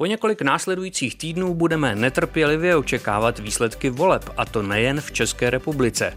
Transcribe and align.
Po 0.00 0.06
několik 0.06 0.42
následujících 0.42 1.16
týdnů 1.16 1.54
budeme 1.54 1.94
netrpělivě 1.94 2.76
očekávat 2.76 3.38
výsledky 3.38 3.90
voleb, 3.90 4.30
a 4.36 4.44
to 4.44 4.62
nejen 4.62 5.00
v 5.00 5.12
České 5.12 5.50
republice. 5.50 6.12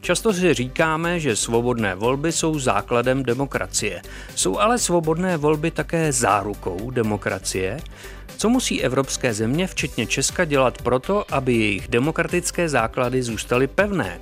Často 0.00 0.32
si 0.32 0.54
říkáme, 0.54 1.20
že 1.20 1.36
svobodné 1.36 1.94
volby 1.94 2.32
jsou 2.32 2.58
základem 2.58 3.22
demokracie. 3.22 4.02
Jsou 4.34 4.58
ale 4.58 4.78
svobodné 4.78 5.36
volby 5.36 5.70
také 5.70 6.12
zárukou 6.12 6.90
demokracie? 6.90 7.80
Co 8.36 8.48
musí 8.48 8.82
evropské 8.82 9.34
země, 9.34 9.66
včetně 9.66 10.06
Česka, 10.06 10.44
dělat 10.44 10.82
proto, 10.82 11.34
aby 11.34 11.54
jejich 11.54 11.88
demokratické 11.88 12.68
základy 12.68 13.22
zůstaly 13.22 13.66
pevné? 13.66 14.20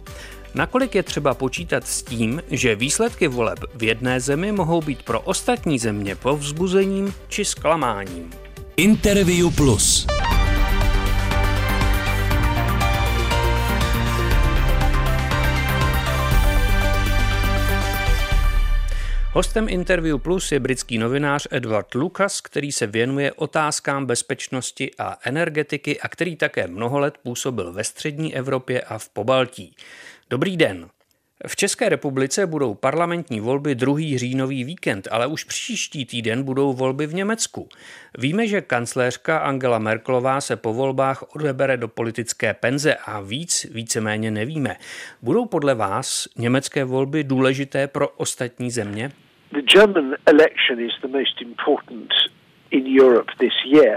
Nakolik 0.54 0.95
je 0.95 1.02
třeba 1.02 1.34
počítat 1.34 1.86
s 1.86 2.02
tím, 2.02 2.42
že 2.50 2.74
výsledky 2.74 3.29
voleb 3.29 3.58
v 3.74 3.82
jedné 3.82 4.20
zemi 4.20 4.52
mohou 4.52 4.80
být 4.80 5.02
pro 5.02 5.20
ostatní 5.20 5.79
země 5.79 6.14
povzbuzením 6.14 7.14
či 7.29 7.45
zklamáním? 7.45 8.50
Interview 8.80 9.50
Plus. 9.56 10.06
Hostem 19.32 19.68
Interview 19.68 20.18
Plus 20.18 20.52
je 20.52 20.61
britský 20.61 20.98
novinář 20.98 21.46
Edward 21.50 21.94
Lucas, 21.94 22.40
který 22.40 22.72
se 22.72 22.86
věnuje 22.86 23.32
otázkám 23.32 24.07
bezpečnosti 24.07 24.90
a 24.99 25.18
energetiky 25.24 26.00
a 26.00 26.08
který 26.08 26.36
také 26.36 26.66
mnoho 26.66 26.99
let 26.99 27.18
působil 27.22 27.72
ve 27.72 27.85
střední 27.85 28.36
Evropě 28.36 28.80
a 28.80 28.99
v 28.99 29.08
Pobaltí. 29.08 29.76
Dobrý 30.30 30.57
den. 30.57 30.88
V 31.46 31.57
České 31.57 31.89
republice 31.89 32.47
budou 32.47 32.75
parlamentní 32.75 33.41
volby 33.41 33.75
druhý 33.75 34.19
říjnový 34.19 34.64
víkend, 34.64 35.08
ale 35.11 35.27
už 35.27 35.44
příští 35.44 36.06
týden 36.06 36.42
budou 36.42 36.72
volby 36.72 37.06
v 37.06 37.14
Německu. 37.14 37.69
Víme, 38.19 38.47
že 38.47 38.61
kancléřka 38.61 39.39
Angela 39.39 39.78
Merkelová 39.78 40.41
se 40.41 40.56
po 40.56 40.72
volbách 40.72 41.34
odebere 41.36 41.77
do 41.77 41.89
politické 41.89 42.55
penze 42.55 42.94
a 42.94 43.20
víc 43.20 43.66
víceméně 43.72 44.30
nevíme. 44.30 44.77
Budou 45.22 45.46
podle 45.46 45.74
vás 45.74 46.28
německé 46.38 46.84
volby 46.84 47.24
důležité 47.24 47.88
pro 47.88 48.08
ostatní 48.08 48.70
země? 48.70 49.11
The 49.52 49.62
German 49.74 50.14
election 50.27 50.80
is 50.80 50.92
the 51.02 51.08
most 51.08 51.42
important 51.42 52.11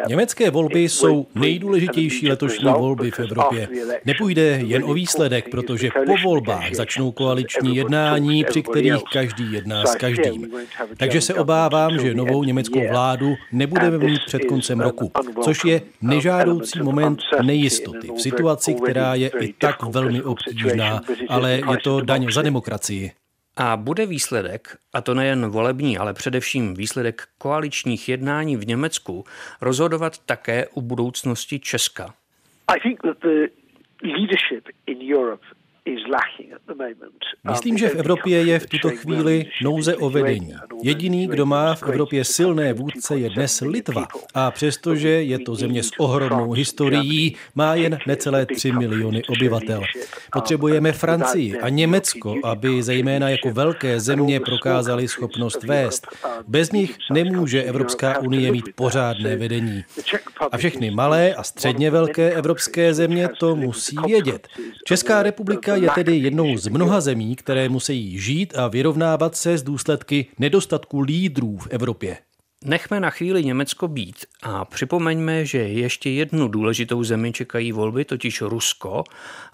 Německé 0.07 0.49
volby 0.49 0.79
jsou 0.79 1.27
nejdůležitější 1.35 2.29
letošní 2.29 2.66
volby 2.66 3.11
v 3.11 3.19
Evropě. 3.19 3.67
Nepůjde 4.05 4.41
jen 4.65 4.83
o 4.83 4.93
výsledek, 4.93 5.49
protože 5.52 5.89
po 6.05 6.13
volbách 6.23 6.73
začnou 6.73 7.11
koaliční 7.11 7.75
jednání, 7.75 8.43
při 8.43 8.63
kterých 8.63 9.03
každý 9.13 9.53
jedná 9.53 9.85
s 9.85 9.95
každým. 9.95 10.52
Takže 10.97 11.21
se 11.21 11.33
obávám, 11.33 11.99
že 11.99 12.13
novou 12.13 12.43
německou 12.43 12.88
vládu 12.88 13.35
nebudeme 13.52 13.97
mít 13.97 14.21
před 14.25 14.45
koncem 14.45 14.80
roku, 14.80 15.11
což 15.43 15.65
je 15.65 15.81
nežádoucí 16.02 16.80
moment 16.80 17.19
nejistoty 17.41 18.08
v 18.17 18.21
situaci, 18.21 18.73
která 18.73 19.15
je 19.15 19.31
i 19.39 19.53
tak 19.53 19.83
velmi 19.83 20.21
obtížná, 20.21 21.02
ale 21.30 21.52
je 21.52 21.77
to 21.83 22.02
daň 22.02 22.31
za 22.31 22.41
demokracii. 22.41 23.11
A 23.57 23.77
bude 23.77 24.05
výsledek, 24.05 24.77
a 24.93 25.01
to 25.01 25.13
nejen 25.13 25.49
volební, 25.49 25.97
ale 25.97 26.13
především 26.13 26.73
výsledek 26.73 27.27
koaličních 27.37 28.09
jednání 28.09 28.57
v 28.57 28.67
Německu, 28.67 29.23
rozhodovat 29.61 30.17
také 30.17 30.67
o 30.67 30.81
budoucnosti 30.81 31.59
Česka? 31.59 32.13
I 32.67 32.79
think 32.79 33.01
that 33.01 33.17
the 33.19 33.47
leadership 34.03 34.69
in 34.87 35.15
Europe 35.15 35.45
Myslím, 37.50 37.78
že 37.78 37.89
v 37.89 37.95
Evropě 37.95 38.44
je 38.44 38.59
v 38.59 38.67
tuto 38.67 38.89
chvíli 38.89 39.45
nouze 39.64 39.95
o 39.95 40.09
vedení. 40.09 40.53
Jediný, 40.84 41.28
kdo 41.28 41.45
má 41.45 41.76
v 41.76 41.84
Evropě 41.84 42.23
silné 42.23 42.73
vůdce, 42.73 43.17
je 43.17 43.30
dnes 43.30 43.62
Litva. 43.62 44.08
A 44.34 44.52
přestože 44.52 45.09
je 45.09 45.39
to 45.39 45.56
země 45.56 45.84
s 45.84 45.92
ohromnou 46.00 46.52
historií, 46.52 47.36
má 47.56 47.76
jen 47.76 47.98
necelé 48.08 48.45
3 48.45 48.72
miliony 48.72 49.23
obyvatel. 49.23 49.81
Potřebujeme 50.34 50.92
Francii 50.92 51.59
a 51.59 51.70
Německo, 51.70 52.36
aby 52.44 52.84
zejména 52.84 53.30
jako 53.30 53.52
velké 53.52 53.99
země 53.99 54.39
prokázali 54.39 55.08
schopnost 55.08 55.64
vést. 55.64 56.08
Bez 56.48 56.72
nich 56.72 56.98
nemůže 57.11 57.64
Evropská 57.64 58.20
unie 58.20 58.52
mít 58.52 58.70
pořádné 58.76 59.36
vedení. 59.36 59.83
A 60.52 60.58
všechny 60.58 60.92
malé 60.92 61.33
a 61.36 61.43
středně 61.43 61.92
velké 61.92 62.32
evropské 62.32 62.93
země 62.93 63.30
to 63.39 63.55
musí 63.55 63.95
vědět. 64.05 64.48
Česká 64.86 65.23
republika 65.23 65.73
Česka 65.76 66.00
je 66.00 66.06
tedy 66.06 66.17
jednou 66.17 66.58
z 66.58 66.67
mnoha 66.67 67.02
zemí, 67.02 67.36
které 67.36 67.70
musí 67.70 68.20
žít 68.20 68.58
a 68.58 68.67
vyrovnávat 68.67 69.36
se 69.36 69.58
s 69.58 69.64
důsledky 69.64 70.26
nedostatku 70.39 71.02
lídrů 71.02 71.58
v 71.58 71.67
Evropě. 71.70 72.17
Nechme 72.66 73.00
na 73.00 73.10
chvíli 73.10 73.44
Německo 73.44 73.88
být 73.88 74.16
a 74.44 74.66
připomeňme, 74.66 75.45
že 75.45 75.58
ještě 75.58 76.10
jednu 76.10 76.48
důležitou 76.48 77.04
zemi 77.04 77.32
čekají 77.32 77.72
volby, 77.72 78.06
totiž 78.06 78.42
Rusko, 78.42 79.04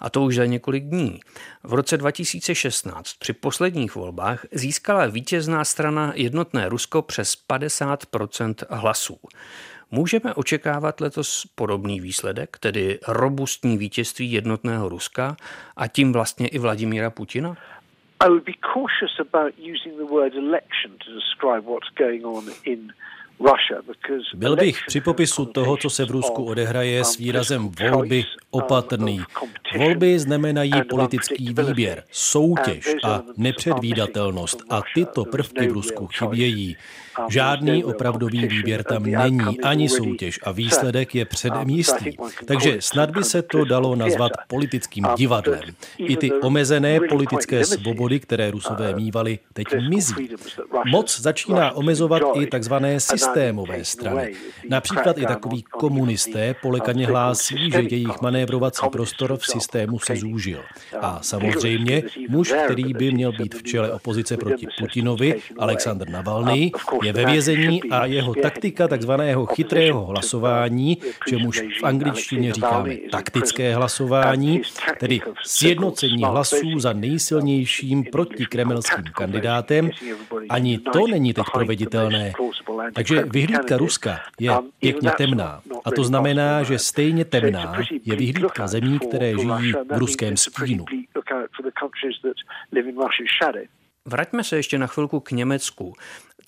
a 0.00 0.10
to 0.10 0.22
už 0.22 0.34
za 0.34 0.46
několik 0.46 0.84
dní. 0.84 1.20
V 1.62 1.74
roce 1.74 1.96
2016 1.96 3.12
při 3.18 3.32
posledních 3.32 3.94
volbách 3.94 4.46
získala 4.52 5.06
vítězná 5.06 5.64
strana 5.64 6.12
jednotné 6.14 6.68
Rusko 6.68 7.02
přes 7.02 7.36
50% 7.50 8.54
hlasů. 8.70 9.18
Můžeme 9.90 10.34
očekávat 10.34 11.00
letos 11.00 11.46
podobný 11.54 12.00
výsledek, 12.00 12.56
tedy 12.60 12.98
robustní 13.08 13.78
vítězství 13.78 14.32
jednotného 14.32 14.88
Ruska 14.88 15.36
a 15.76 15.86
tím 15.86 16.12
vlastně 16.12 16.48
i 16.48 16.58
Vladimíra 16.58 17.10
Putina? 17.10 17.56
I 18.20 18.28
would 18.28 18.44
be 18.44 18.52
cautious 18.74 19.20
about 19.20 19.54
using 19.58 19.96
the 19.96 20.04
word 20.04 20.34
election 20.34 20.92
to 21.04 21.14
describe 21.14 21.60
what's 21.60 21.90
going 21.98 22.26
on 22.26 22.44
in 22.64 22.92
byl 24.34 24.56
bych 24.56 24.80
při 24.86 25.00
popisu 25.00 25.46
toho, 25.46 25.76
co 25.76 25.90
se 25.90 26.04
v 26.04 26.10
Rusku 26.10 26.44
odehraje 26.44 27.04
s 27.04 27.16
výrazem 27.16 27.68
volby 27.68 28.24
opatrný. 28.50 29.20
Volby 29.78 30.18
znamenají 30.18 30.72
politický 30.90 31.54
výběr, 31.54 32.02
soutěž 32.10 32.86
a 33.04 33.22
nepředvídatelnost 33.36 34.62
a 34.70 34.82
tyto 34.94 35.24
prvky 35.24 35.68
v 35.68 35.72
Rusku 35.72 36.06
chybějí. 36.06 36.76
Žádný 37.30 37.84
opravdový 37.84 38.46
výběr 38.46 38.84
tam 38.84 39.02
není, 39.02 39.60
ani 39.60 39.88
soutěž 39.88 40.40
a 40.42 40.52
výsledek 40.52 41.14
je 41.14 41.24
předem 41.24 41.68
jistý. 41.68 42.12
Takže 42.46 42.76
snad 42.80 43.10
by 43.10 43.24
se 43.24 43.42
to 43.42 43.64
dalo 43.64 43.96
nazvat 43.96 44.32
politickým 44.48 45.06
divadlem. 45.16 45.60
I 45.98 46.16
ty 46.16 46.32
omezené 46.32 47.00
politické 47.08 47.64
svobody, 47.64 48.20
které 48.20 48.50
Rusové 48.50 48.94
mývali, 48.94 49.38
teď 49.52 49.66
mizí. 49.88 50.30
Moc 50.86 51.20
začíná 51.20 51.72
omezovat 51.72 52.22
i 52.34 52.46
takzvané 52.46 53.00
systémové 53.00 53.84
strany. 53.84 54.34
Například 54.68 55.18
i 55.18 55.26
takový 55.26 55.62
komunisté 55.62 56.54
polekaně 56.62 57.06
hlásí, 57.06 57.70
že 57.70 57.80
jejich 57.80 58.20
manévrovací 58.20 58.86
prostor 58.92 59.36
v 59.36 59.46
systému 59.46 59.98
se 59.98 60.16
zúžil. 60.16 60.62
A 61.00 61.18
samozřejmě 61.22 62.02
muž, 62.28 62.54
který 62.64 62.94
by 62.94 63.12
měl 63.12 63.32
být 63.32 63.54
v 63.54 63.62
čele 63.62 63.92
opozice 63.92 64.36
proti 64.36 64.66
Putinovi, 64.78 65.40
Aleksandr 65.58 66.08
Navalny, 66.08 66.72
je 67.02 67.12
ve 67.12 67.24
vězení 67.24 67.90
a 67.90 68.06
jeho 68.06 68.34
taktika 68.34 68.88
takzvaného 68.88 69.46
chytrého 69.46 70.06
hlasování, 70.06 70.98
čemuž 71.28 71.62
v 71.80 71.84
angličtině 71.84 72.52
říkáme 72.52 72.96
taktické 73.10 73.74
hlasování, 73.74 74.62
tedy 74.98 75.20
sjednocení 75.44 76.24
hlasů 76.24 76.78
za 76.78 76.92
nejsilnějším 76.92 78.04
protikremelským 78.04 79.04
kandidátem, 79.04 79.90
ani 80.48 80.78
to 80.78 81.06
není 81.06 81.34
teď 81.34 81.44
proveditelné. 81.52 82.32
Takže 82.94 83.22
vyhlídka 83.22 83.76
Ruska 83.76 84.20
je 84.40 84.50
pěkně 84.78 85.10
temná. 85.16 85.60
A 85.84 85.90
to 85.90 86.04
znamená, 86.04 86.62
že 86.62 86.78
stejně 86.78 87.24
temná 87.24 87.76
je 88.04 88.16
vyhlídka 88.16 88.66
zemí, 88.66 88.98
které 88.98 89.30
žijí 89.30 89.72
v 89.72 89.98
ruském 89.98 90.36
stínu. 90.36 90.84
Vraťme 94.04 94.44
se 94.44 94.56
ještě 94.56 94.78
na 94.78 94.86
chvilku 94.86 95.20
k 95.20 95.30
Německu. 95.30 95.94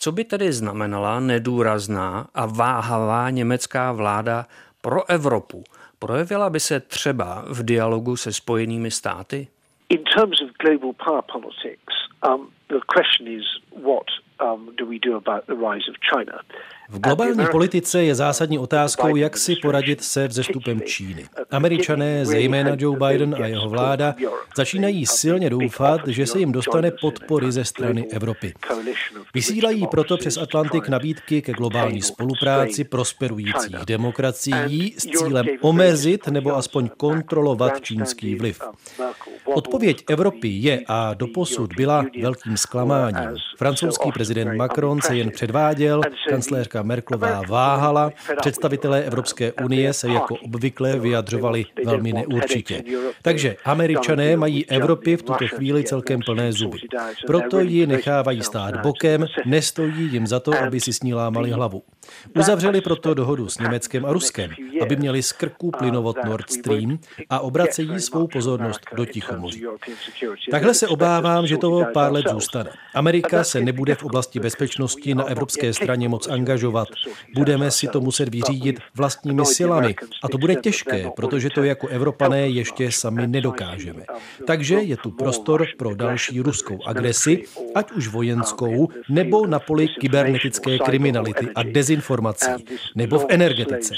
Co 0.03 0.13
by 0.13 0.25
tedy 0.25 0.53
znamenala 0.53 1.21
nedůrazná 1.21 2.27
a 2.35 2.47
váhavá 2.47 3.31
německá 3.31 3.93
vláda 3.93 4.47
pro 4.81 5.11
Evropu? 5.11 5.65
Projevila 5.99 6.51
by 6.51 6.61
se 6.61 6.81
třeba 6.81 7.45
v 7.49 7.63
dialogu 7.63 8.17
se 8.17 8.33
spojenými 8.33 8.91
státy? 8.91 9.49
In 9.89 10.05
terms 10.05 10.43
of 10.43 10.51
global 10.59 10.93
power 11.05 11.23
politics, 11.33 11.95
um, 12.29 12.51
the 12.69 12.81
question 12.95 13.39
is 13.39 13.45
what 13.85 14.07
um, 14.41 14.77
do 14.77 14.87
we 14.87 14.99
do 14.99 15.17
about 15.17 15.47
the 15.47 15.55
rise 15.55 15.91
of 15.91 15.97
China? 16.13 16.43
V 16.93 16.99
globální 17.01 17.47
politice 17.51 18.05
je 18.05 18.15
zásadní 18.15 18.59
otázkou, 18.59 19.17
jak 19.17 19.37
si 19.37 19.57
poradit 19.57 20.05
se 20.05 20.29
vzestupem 20.29 20.81
Číny. 20.81 21.25
Američané, 21.51 22.27
zejména 22.27 22.77
Joe 22.79 22.99
Biden 22.99 23.37
a 23.43 23.47
jeho 23.47 23.69
vláda, 23.69 24.15
začínají 24.57 25.07
silně 25.07 25.51
doufat, 25.51 26.01
že 26.07 26.27
se 26.27 26.39
jim 26.39 26.53
dostane 26.53 26.91
podpory 27.01 27.53
ze 27.53 27.65
strany 27.65 28.07
Evropy. 28.11 28.55
Vysílají 29.35 29.87
proto 29.87 30.17
přes 30.17 30.37
Atlantik 30.37 30.89
nabídky 30.89 31.43
ke 31.43 31.53
globální 31.53 32.03
spolupráci 32.03 32.85
prosperujících 32.85 33.77
demokracií 33.87 34.95
s 34.99 35.03
cílem 35.03 35.47
omezit 35.61 36.29
nebo 36.29 36.57
aspoň 36.57 36.89
kontrolovat 36.97 37.81
čínský 37.81 38.35
vliv. 38.35 38.61
Odpověď 39.45 40.05
Evropy 40.09 40.49
je 40.49 40.81
a 40.89 41.15
doposud 41.15 41.75
byla 41.77 42.05
velkým 42.23 42.57
zklamáním. 42.57 43.37
Francouzský 43.59 44.13
prezident 44.13 44.57
Macron 44.57 45.01
se 45.01 45.17
jen 45.17 45.31
předváděl, 45.31 46.01
kancléřka 46.29 46.82
Merklová 46.83 47.43
váhala, 47.49 48.11
představitelé 48.41 49.03
Evropské 49.03 49.53
unie 49.53 49.93
se 49.93 50.09
jako 50.09 50.37
obvykle 50.45 50.99
vyjadřovali 50.99 51.65
velmi 51.85 52.13
neurčitě. 52.13 52.83
Takže 53.23 53.57
američané 53.65 54.37
mají 54.37 54.67
Evropy 54.67 55.17
v 55.17 55.23
tuto 55.23 55.49
chvíli 55.49 55.85
celkem 55.85 56.21
plné 56.27 56.53
zuby. 56.53 56.79
Proto 57.27 57.61
ji 57.61 57.87
nechávají 57.87 58.43
stát 58.43 58.81
bokem, 58.81 59.27
nestojí 59.47 60.13
jim 60.13 60.27
za 60.27 60.41
to, 60.41 60.53
aby 60.59 60.81
si 60.81 60.93
s 60.93 61.03
ní 61.03 61.15
lámali 61.15 61.51
hlavu. 61.51 61.83
Uzavřeli 62.37 62.81
proto 62.81 63.15
dohodu 63.15 63.49
s 63.49 63.59
Německem 63.59 64.05
a 64.05 64.13
Ruskem, 64.13 64.51
aby 64.83 64.97
měli 64.97 65.23
z 65.23 65.33
krku 65.33 65.71
plynovod 65.71 66.17
Nord 66.25 66.51
Stream 66.51 66.99
a 67.31 67.41
obracejí 67.41 68.01
svou 68.01 68.27
pozornost 68.27 68.81
do 68.97 69.07
Tichomoří. 69.07 69.65
Takhle 70.51 70.75
se 70.75 70.89
obávám, 70.89 71.47
že 71.47 71.57
to 71.57 71.85
pár 71.95 72.13
let 72.13 72.27
zůstane. 72.31 72.71
Amerika 72.95 73.45
se 73.45 73.61
nebude 73.61 73.95
v 73.95 74.05
oblasti 74.05 74.41
bezpečnosti 74.41 75.15
na 75.15 75.25
evropské 75.25 75.73
straně 75.73 76.09
moc 76.09 76.29
angažovat. 76.29 76.72
Budeme 77.35 77.71
si 77.71 77.89
to 77.89 78.01
muset 78.01 78.29
vyřídit 78.29 78.81
vlastními 78.95 79.45
silami. 79.45 79.95
A 80.23 80.29
to 80.29 80.39
bude 80.39 80.55
těžké, 80.55 81.11
protože 81.17 81.51
to 81.51 81.65
jako 81.65 81.89
Evropané 81.89 82.49
ještě 82.49 82.93
sami 82.93 83.27
nedokážeme. 83.27 84.03
Takže 84.47 84.75
je 84.75 84.97
tu 84.97 85.11
prostor 85.11 85.67
pro 85.79 85.95
další 85.95 86.41
ruskou 86.41 86.79
agresi, 86.87 87.45
ať 87.75 87.93
už 87.93 88.09
vojenskou, 88.09 88.89
nebo 89.09 89.47
na 89.47 89.59
poli 89.59 89.89
kybernetické 89.89 90.79
kriminality 90.79 91.49
a 91.55 91.63
dezinformací, 91.63 92.51
nebo 92.95 93.19
v 93.19 93.27
energetice. 93.29 93.95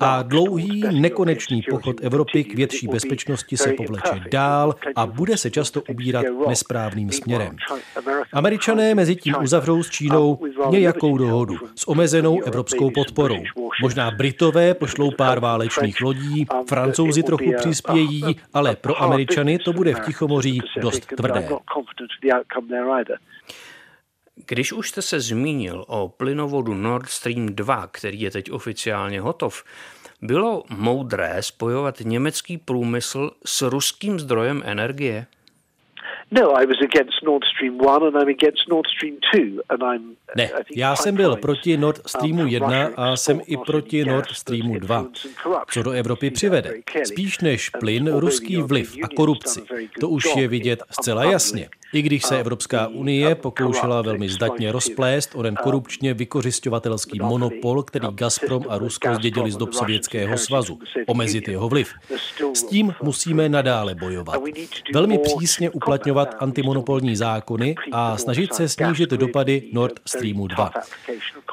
A 0.00 0.22
dlouhý, 0.22 0.82
nekonečný 1.00 1.62
pochod 1.70 1.96
Evropy 2.02 2.44
k 2.44 2.54
větší 2.54 2.88
bezpečnosti 2.88 3.56
se 3.56 3.72
povleče 3.72 4.20
dál 4.30 4.74
a 4.96 5.06
bude 5.06 5.36
se 5.36 5.50
často 5.50 5.82
ubírat 5.88 6.26
nesprávným 6.48 7.12
směrem. 7.12 7.56
Američané 8.32 8.94
mezi 8.94 9.16
tím 9.16 9.34
uzavřou 9.42 9.82
s 9.82 9.90
Čínou 9.90 10.38
nějakou 10.70 11.18
dohodu 11.18 11.54
s 11.76 11.88
omezenou 11.90 12.42
evropskou 12.42 12.90
podporou. 12.90 13.42
Možná 13.82 14.10
Britové 14.10 14.74
pošlou 14.74 15.10
pár 15.10 15.40
válečných 15.40 16.00
lodí, 16.00 16.46
Francouzi 16.68 17.22
trochu 17.22 17.52
přispějí, 17.56 18.22
ale 18.54 18.76
pro 18.76 19.02
Američany 19.02 19.58
to 19.58 19.72
bude 19.72 19.94
v 19.94 20.00
Tichomoří 20.00 20.60
dost 20.80 21.06
tvrdé. 21.06 21.48
Když 24.46 24.72
už 24.72 24.88
jste 24.88 25.02
se 25.02 25.20
zmínil 25.20 25.84
o 25.88 26.08
plynovodu 26.08 26.74
Nord 26.74 27.08
Stream 27.08 27.46
2, 27.46 27.86
který 27.86 28.20
je 28.20 28.30
teď 28.30 28.50
oficiálně 28.50 29.20
hotov, 29.20 29.64
bylo 30.22 30.64
moudré 30.68 31.36
spojovat 31.40 32.00
německý 32.00 32.58
průmysl 32.58 33.30
s 33.46 33.62
ruským 33.62 34.20
zdrojem 34.20 34.62
energie? 34.64 35.26
No, 36.32 36.54
I 36.62 36.66
was 36.66 36.76
against 36.82 37.22
Nord 37.24 37.42
Stream 37.44 37.78
1 37.78 38.02
and 38.06 38.16
I'm 38.16 38.28
against 38.28 38.68
Nord 38.68 38.86
Stream 38.96 39.16
2 39.34 39.62
and 39.68 39.82
I'm 39.82 40.16
ne, 40.36 40.50
já 40.76 40.96
jsem 40.96 41.16
byl 41.16 41.36
proti 41.36 41.76
Nord 41.76 42.00
Streamu 42.06 42.46
1 42.46 42.90
a 42.96 43.16
jsem 43.16 43.40
i 43.46 43.56
proti 43.56 44.04
Nord 44.04 44.30
Streamu 44.30 44.78
2. 44.78 45.06
Co 45.70 45.82
do 45.82 45.90
Evropy 45.90 46.30
přivede? 46.30 46.74
Spíš 47.04 47.38
než 47.38 47.68
plyn, 47.70 48.12
ruský 48.12 48.56
vliv 48.62 48.96
a 49.02 49.08
korupci. 49.16 49.62
To 50.00 50.08
už 50.08 50.24
je 50.36 50.48
vidět 50.48 50.82
zcela 50.90 51.24
jasně. 51.24 51.68
I 51.92 52.02
když 52.02 52.22
se 52.22 52.40
Evropská 52.40 52.86
unie 52.88 53.34
pokoušela 53.34 54.02
velmi 54.02 54.28
zdatně 54.28 54.72
rozplést 54.72 55.30
onen 55.34 55.56
korupčně 55.56 56.14
vykořišťovatelský 56.14 57.18
monopol, 57.22 57.82
který 57.82 58.06
Gazprom 58.10 58.64
a 58.68 58.78
Rusko 58.78 59.14
zdědili 59.14 59.50
z 59.50 59.56
dob 59.56 59.72
Sovětského 59.72 60.38
svazu, 60.38 60.78
omezit 61.06 61.48
jeho 61.48 61.68
vliv. 61.68 61.92
S 62.54 62.62
tím 62.62 62.94
musíme 63.02 63.48
nadále 63.48 63.94
bojovat. 63.94 64.42
Velmi 64.94 65.18
přísně 65.18 65.70
uplatňovat 65.70 66.34
antimonopolní 66.38 67.16
zákony 67.16 67.74
a 67.92 68.16
snažit 68.16 68.54
se 68.54 68.68
snížit 68.68 69.10
dopady 69.10 69.62
Nord 69.72 70.00
Streamu 70.06 70.46
2. 70.46 70.70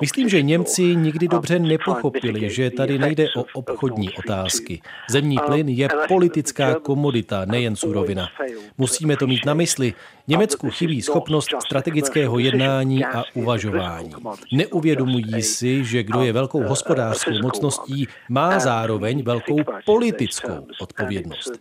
Myslím, 0.01 0.29
že 0.29 0.41
Němci 0.41 0.81
nikdy 0.81 1.27
dobře 1.27 1.59
nepochopili, 1.59 2.49
že 2.49 2.71
tady 2.71 2.99
nejde 2.99 3.27
o 3.35 3.45
obchodní 3.53 4.09
otázky. 4.13 4.81
Zemní 5.09 5.37
plyn 5.45 5.69
je 5.69 5.89
politická 6.07 6.75
komodita, 6.75 7.45
nejen 7.45 7.75
surovina. 7.75 8.29
Musíme 8.77 9.17
to 9.17 9.27
mít 9.27 9.45
na 9.45 9.53
mysli. 9.53 9.93
Německu 10.29 10.69
chybí 10.69 11.01
schopnost 11.01 11.49
strategického 11.65 12.39
jednání 12.39 13.05
a 13.05 13.23
uvažování. 13.33 14.11
Neuvědomují 14.53 15.41
si, 15.41 15.85
že 15.85 16.03
kdo 16.03 16.21
je 16.21 16.33
velkou 16.33 16.63
hospodářskou 16.63 17.31
mocností, 17.41 18.07
má 18.29 18.59
zároveň 18.59 19.23
velkou 19.23 19.57
politickou 19.85 20.67
odpovědnost. 20.81 21.51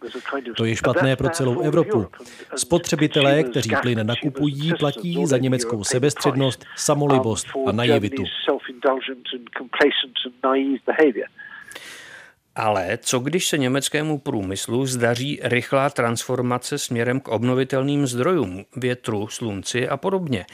To 0.57 0.65
je 0.65 0.77
špatné 0.77 1.17
pro 1.17 1.29
celou 1.29 1.61
Evropu. 1.61 2.07
Spotřebitelé, 2.57 3.43
kteří 3.43 3.71
plyn 3.83 4.07
nakupují, 4.07 4.73
platí 4.79 5.27
za 5.27 5.39
německou 5.39 5.85
sebestřednost, 5.85 6.65
samolibost 6.77 7.47
a 7.67 7.73
naivitu. 7.73 8.25
Ale 12.57 12.99
co 13.03 13.19
když 13.19 13.49
se 13.49 13.59
německému 13.59 14.19
průmyslu 14.19 14.87
zdaří 14.87 15.41
rychlá 15.43 15.91
transformace 15.91 16.79
směrem 16.79 17.21
k 17.21 17.29
obnovitelným 17.29 18.07
zdrojům, 18.07 18.65
větru, 18.77 19.29
slunci 19.29 19.89
a 19.89 19.97
podobně? 19.97 20.47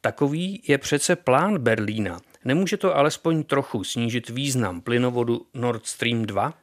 Takový 0.00 0.62
je 0.68 0.78
přece 0.78 1.16
plán 1.16 1.58
Berlína. 1.58 2.20
Nemůže 2.44 2.76
to 2.76 2.96
alespoň 2.96 3.42
trochu 3.42 3.84
snížit 3.84 4.28
význam 4.28 4.80
plynovodu 4.80 5.46
Nord 5.54 5.86
Stream 5.86 6.22
2? 6.22 6.54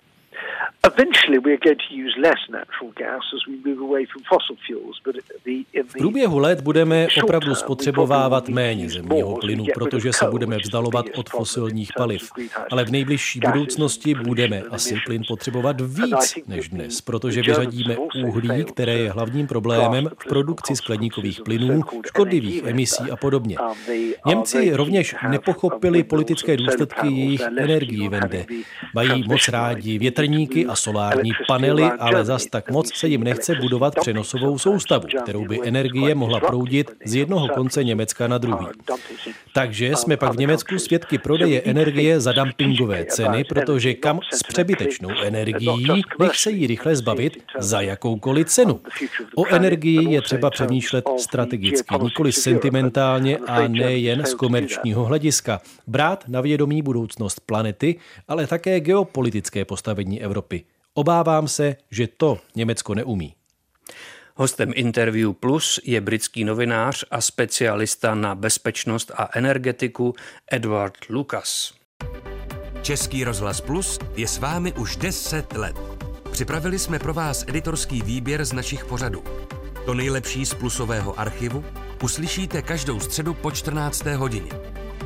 V 5.88 5.98
průběhu 5.98 6.40
let 6.40 6.62
budeme 6.62 7.08
opravdu 7.24 7.56
spotřebovávat 7.56 8.50
méně 8.50 8.90
zemního 8.90 9.38
plynu, 9.38 9.66
protože 9.74 10.14
se 10.14 10.26
budeme 10.32 10.58
vzdalovat 10.58 11.06
od 11.16 11.30
fosilních 11.30 11.92
paliv. 11.98 12.32
Ale 12.72 12.86
v 12.86 12.92
nejbližší 12.92 13.40
budoucnosti 13.40 14.16
budeme 14.16 14.62
asi 14.62 14.96
plyn 15.06 15.22
potřebovat 15.28 15.82
víc 15.82 16.36
než 16.48 16.70
dnes, 16.70 17.02
protože 17.02 17.42
vyřadíme 17.42 17.98
uhlí, 18.24 18.64
které 18.64 18.94
je 18.94 19.12
hlavním 19.12 19.48
problémem 19.48 20.10
v 20.20 20.28
produkci 20.28 20.76
skleníkových 20.76 21.42
plynů, 21.42 21.82
škodlivých 22.08 22.64
emisí 22.64 23.12
a 23.12 23.16
podobně. 23.16 23.58
Němci 24.26 24.76
rovněž 24.76 25.16
nepochopili 25.30 26.04
politické 26.04 26.58
důsledky 26.58 27.08
jejich 27.08 27.42
energií 27.42 28.10
vende. 28.10 28.46
Mají 28.96 29.24
moc 29.28 29.48
rádi 29.50 30.00
větrníky 30.00 30.71
a 30.72 30.76
solární 30.76 31.32
panely, 31.48 31.84
ale 32.00 32.26
zas 32.26 32.46
tak 32.46 32.72
moc 32.72 32.96
se 32.96 33.08
jim 33.08 33.24
nechce 33.24 33.56
budovat 33.56 33.96
přenosovou 33.96 34.58
soustavu, 34.58 35.08
kterou 35.24 35.46
by 35.46 35.60
energie 35.64 36.16
mohla 36.16 36.40
proudit 36.40 36.92
z 37.06 37.16
jednoho 37.16 37.48
konce 37.48 37.84
Německa 37.84 38.28
na 38.28 38.38
druhý. 38.38 38.66
Takže 39.54 39.96
jsme 39.96 40.18
pak 40.18 40.34
v 40.34 40.38
Německu 40.38 40.80
svědky 40.80 41.18
prodeje 41.18 41.62
energie 41.62 42.20
za 42.20 42.32
dumpingové 42.32 43.06
ceny, 43.06 43.44
protože 43.44 43.94
kam 43.94 44.20
s 44.34 44.44
přebytečnou 44.44 45.10
energií, 45.24 46.02
nech 46.20 46.36
se 46.36 46.52
jí 46.52 46.68
rychle 46.68 46.96
zbavit 46.96 47.38
za 47.60 47.82
jakoukoliv 47.82 48.48
cenu. 48.48 48.80
O 49.36 49.46
energii 49.48 50.14
je 50.14 50.22
třeba 50.22 50.50
přemýšlet 50.50 51.06
strategicky, 51.20 51.96
nikoli 52.04 52.32
sentimentálně 52.32 53.38
a 53.38 53.68
nejen 53.68 54.26
z 54.26 54.34
komerčního 54.34 55.06
hlediska. 55.06 55.62
Brát 55.88 56.24
na 56.28 56.42
vědomí 56.42 56.82
budoucnost 56.82 57.40
planety, 57.46 57.96
ale 58.28 58.48
také 58.48 58.80
geopolitické 58.80 59.66
postavení 59.66 60.22
Evropy. 60.22 60.61
Obávám 60.94 61.48
se, 61.48 61.76
že 61.92 62.08
to 62.08 62.38
Německo 62.56 62.96
neumí. 62.96 63.36
Hostem 64.36 64.72
Interview 64.76 65.34
Plus 65.34 65.80
je 65.84 66.02
britský 66.02 66.44
novinář 66.44 67.06
a 67.12 67.22
specialista 67.22 68.16
na 68.16 68.36
bezpečnost 68.36 69.12
a 69.16 69.30
energetiku 69.34 70.14
Edward 70.52 70.98
Lucas. 71.10 71.74
Český 72.82 73.24
rozhlas 73.24 73.62
Plus 73.62 74.00
je 74.16 74.28
s 74.28 74.38
vámi 74.38 74.74
už 74.74 74.96
10 74.96 75.54
let. 75.54 75.76
Připravili 76.32 76.80
jsme 76.80 77.00
pro 77.00 77.14
vás 77.14 77.46
editorský 77.48 78.02
výběr 78.02 78.46
z 78.46 78.54
našich 78.54 78.86
pořadů. 78.86 79.24
To 79.86 79.94
nejlepší 79.94 80.46
z 80.46 80.54
plusového 80.54 81.20
archivu 81.20 81.66
uslyšíte 82.04 82.62
každou 82.62 83.00
středu 83.00 83.34
po 83.34 83.52
14. 83.52 84.06
hodině. 84.06 84.52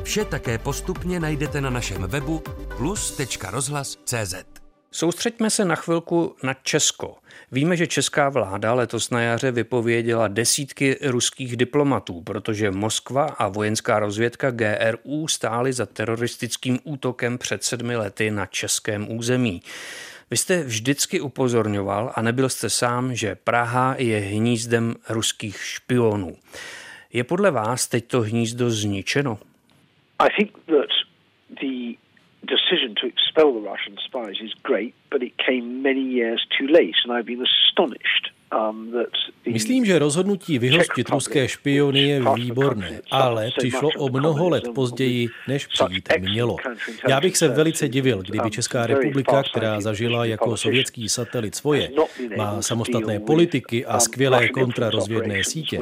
Vše 0.02 0.24
také 0.24 0.58
postupně 0.58 1.20
najdete 1.20 1.60
na 1.60 1.70
našem 1.70 2.02
webu 2.02 2.42
plus.rozhlas.cz. 2.76 4.55
Soustřeďme 4.90 5.50
se 5.50 5.64
na 5.64 5.74
chvilku 5.74 6.36
na 6.42 6.54
Česko. 6.54 7.16
Víme, 7.52 7.76
že 7.76 7.86
česká 7.86 8.28
vláda 8.28 8.74
letos 8.74 9.10
na 9.10 9.20
jaře 9.20 9.50
vypověděla 9.50 10.28
desítky 10.28 10.98
ruských 11.02 11.56
diplomatů, 11.56 12.22
protože 12.22 12.70
Moskva 12.70 13.24
a 13.24 13.48
vojenská 13.48 13.98
rozvědka 13.98 14.50
GRU 14.50 15.28
stály 15.28 15.72
za 15.72 15.86
teroristickým 15.86 16.78
útokem 16.84 17.38
před 17.38 17.64
sedmi 17.64 17.96
lety 17.96 18.30
na 18.30 18.46
českém 18.46 19.16
území. 19.18 19.62
Vy 20.30 20.36
jste 20.36 20.62
vždycky 20.64 21.20
upozorňoval 21.20 22.12
a 22.14 22.22
nebyl 22.22 22.48
jste 22.48 22.70
sám, 22.70 23.14
že 23.14 23.34
Praha 23.34 23.94
je 23.98 24.18
hnízdem 24.18 24.94
ruských 25.08 25.56
špionů. 25.56 26.36
Je 27.12 27.24
podle 27.24 27.50
vás 27.50 27.86
teď 27.86 28.06
to 28.06 28.20
hnízdo 28.20 28.70
zničeno? 28.70 29.38
I 30.18 30.28
think 30.36 30.52
that 30.66 30.90
the 31.60 31.98
decision 32.46 32.94
to 33.00 33.06
expel 33.06 33.52
the 33.52 33.60
Russian 33.60 33.96
spies 34.04 34.36
is 34.40 34.54
great, 34.62 34.94
but 35.10 35.22
it 35.22 35.36
came 35.36 35.82
many 35.82 36.02
years 36.02 36.46
too 36.58 36.66
late, 36.66 36.96
and 37.04 37.12
I've 37.12 37.26
been 37.26 37.44
astonished 37.44 38.30
Myslím, 39.52 39.84
že 39.84 39.98
rozhodnutí 39.98 40.58
vyhostit 40.58 41.08
ruské 41.08 41.48
špiony 41.48 42.02
je 42.02 42.22
výborné, 42.34 43.00
ale 43.10 43.50
přišlo 43.58 43.88
o 43.98 44.08
mnoho 44.08 44.48
let 44.48 44.64
později, 44.74 45.28
než 45.48 45.66
přijít 45.66 46.08
mělo. 46.18 46.56
Já 47.08 47.20
bych 47.20 47.36
se 47.36 47.48
velice 47.48 47.88
divil, 47.88 48.22
kdyby 48.22 48.44
um, 48.44 48.50
Česká 48.50 48.86
republika, 48.86 49.42
která 49.50 49.80
zažila 49.80 50.24
jako 50.24 50.56
sovětský 50.56 51.08
satelit 51.08 51.54
svoje, 51.54 51.90
má 52.36 52.62
samostatné 52.62 53.20
politiky 53.20 53.86
a 53.86 53.94
um, 53.94 54.00
skvělé 54.00 54.48
kontrarozvědné 54.48 55.44
sítě, 55.44 55.80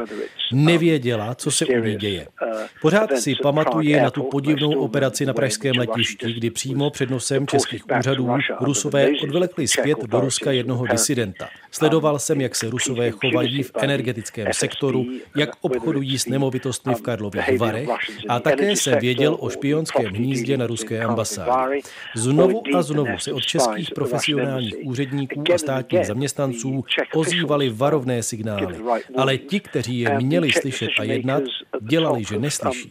nevěděla, 0.52 1.34
co 1.34 1.50
se 1.50 1.66
u 1.66 1.84
ní 1.84 1.96
děje. 1.96 2.26
Uh, 2.42 2.60
Pořád 2.80 3.18
si 3.18 3.34
pamatuji 3.42 3.96
na 3.96 4.10
tu 4.10 4.22
podivnou 4.22 4.70
operaci 4.78 5.26
na 5.26 5.34
pražském 5.34 5.72
letišti, 5.78 6.32
kdy 6.32 6.50
přímo 6.50 6.90
před 6.90 7.10
nosem 7.10 7.46
českých 7.46 7.82
úřadů 7.98 8.28
Rusové 8.60 9.08
odvelekli 9.22 9.68
zpět 9.68 9.98
do 10.06 10.20
Ruska 10.20 10.52
jednoho 10.52 10.86
disidenta. 10.86 11.48
Sledoval 11.70 12.18
jsem, 12.18 12.40
jak 12.40 12.53
se 12.56 12.70
Rusové 12.70 13.10
chovají 13.10 13.62
v 13.62 13.70
energetickém 13.82 14.46
sektoru, 14.52 15.06
jak 15.36 15.50
obchodují 15.60 16.18
s 16.18 16.26
nemovitostmi 16.26 16.94
v 16.94 17.02
Karlových 17.02 17.58
Varech 17.58 17.88
a 18.28 18.40
také 18.40 18.76
se 18.76 18.96
věděl 18.96 19.36
o 19.40 19.50
špionském 19.50 20.06
hnízdě 20.06 20.56
na 20.56 20.66
ruské 20.66 21.04
ambasádě. 21.04 21.80
Znovu 22.16 22.62
a 22.76 22.82
znovu 22.82 23.18
se 23.18 23.32
od 23.32 23.40
českých 23.44 23.90
profesionálních 23.90 24.74
úředníků 24.84 25.44
a 25.54 25.58
státních 25.58 26.06
zaměstnanců 26.06 26.84
ozývaly 27.14 27.70
varovné 27.70 28.22
signály, 28.22 28.76
ale 29.16 29.38
ti, 29.38 29.60
kteří 29.60 30.00
je 30.00 30.18
měli 30.18 30.52
slyšet 30.52 30.90
a 30.98 31.04
jednat, 31.04 31.42
dělali, 31.80 32.24
že 32.24 32.38
neslyší. 32.38 32.90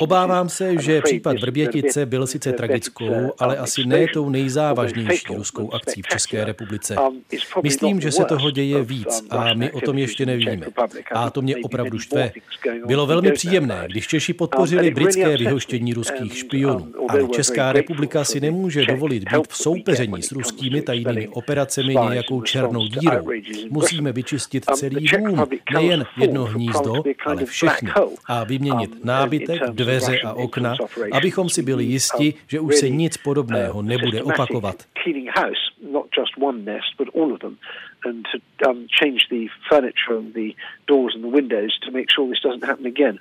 Obávám 0.00 0.48
se, 0.48 0.82
že 0.82 1.00
případ 1.00 1.40
Vrbětice 1.40 2.06
byl 2.06 2.26
sice 2.26 2.52
tragickou, 2.52 3.32
ale 3.38 3.56
asi 3.56 3.84
ne 3.84 4.06
tou 4.14 4.28
nejzávažnější 4.28 5.34
ruskou 5.34 5.74
akcí 5.74 6.02
v 6.02 6.06
České 6.06 6.44
republice. 6.44 6.96
Myslím, 7.62 8.00
že 8.00 8.12
se 8.12 8.24
toho 8.24 8.50
děje 8.50 8.65
víc 8.74 9.26
a 9.30 9.54
my 9.54 9.72
o 9.72 9.80
tom 9.80 9.98
ještě 9.98 10.26
nevíme. 10.26 10.66
A 11.12 11.30
to 11.30 11.42
mě 11.42 11.56
opravdu 11.56 11.98
štve. 11.98 12.32
Bylo 12.86 13.06
velmi 13.06 13.32
příjemné, 13.32 13.84
když 13.86 14.06
Češi 14.06 14.32
podpořili 14.32 14.90
britské 14.90 15.36
vyhoštění 15.36 15.94
ruských 15.94 16.38
špionů, 16.38 16.92
ale 17.08 17.28
Česká 17.28 17.72
republika 17.72 18.24
si 18.24 18.40
nemůže 18.40 18.86
dovolit 18.86 19.24
být 19.32 19.48
v 19.48 19.56
soupeření 19.56 20.22
s 20.22 20.32
ruskými 20.32 20.82
tajnými 20.82 21.28
operacemi 21.28 21.94
nějakou 22.10 22.42
černou 22.42 22.88
dírou. 22.88 23.30
Musíme 23.70 24.12
vyčistit 24.12 24.64
celý 24.64 25.06
dům, 25.06 25.46
nejen 25.74 26.04
jedno 26.16 26.44
hnízdo, 26.44 27.02
ale 27.26 27.44
všechny. 27.44 27.90
a 28.26 28.44
vyměnit 28.44 29.04
nábytek, 29.04 29.62
dveře 29.70 30.20
a 30.20 30.32
okna, 30.32 30.76
abychom 31.12 31.48
si 31.48 31.62
byli 31.62 31.84
jisti, 31.84 32.34
že 32.48 32.60
už 32.60 32.76
se 32.76 32.88
nic 32.88 33.16
podobného 33.16 33.82
nebude 33.82 34.22
opakovat 34.22 34.76
um, 38.66 38.86
change 38.88 39.28
the 39.30 39.46
furniture 39.68 40.18
and 40.18 40.34
the 40.34 40.54
doors 40.86 41.14
and 41.14 41.24
the 41.24 41.30
windows 41.30 41.78
to 41.84 41.90
make 41.90 42.06
sure 42.14 42.28
this 42.28 42.42
doesn't 42.42 42.64
happen 42.64 42.86
again. 42.86 43.18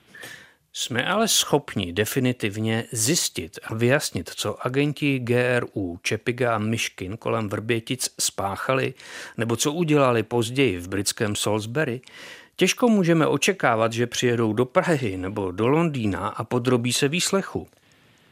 Jsme 0.78 1.06
ale 1.06 1.28
schopni 1.28 1.94
definitivně 1.94 2.84
zjistit 2.92 3.60
a 3.64 3.74
vyjasnit, 3.76 4.30
co 4.30 4.66
agenti 4.66 5.20
GRU 5.20 6.00
Čepiga 6.02 6.56
a 6.56 6.58
Myškin 6.58 7.18
kolem 7.18 7.50
Vrbětic 7.50 8.10
spáchali, 8.20 8.94
nebo 9.38 9.56
co 9.56 9.72
udělali 9.72 10.24
později 10.24 10.78
v 10.78 10.88
britském 10.88 11.36
Salisbury, 11.36 12.02
těžko 12.56 12.90
můžeme 12.90 13.28
očekávat, 13.28 13.94
že 13.94 14.08
přijedou 14.08 14.54
do 14.54 14.66
Prahy 14.66 15.18
nebo 15.18 15.52
do 15.52 15.68
Londýna 15.68 16.28
a 16.28 16.44
podrobí 16.44 16.94
se 16.94 17.08
výslechu. 17.08 17.68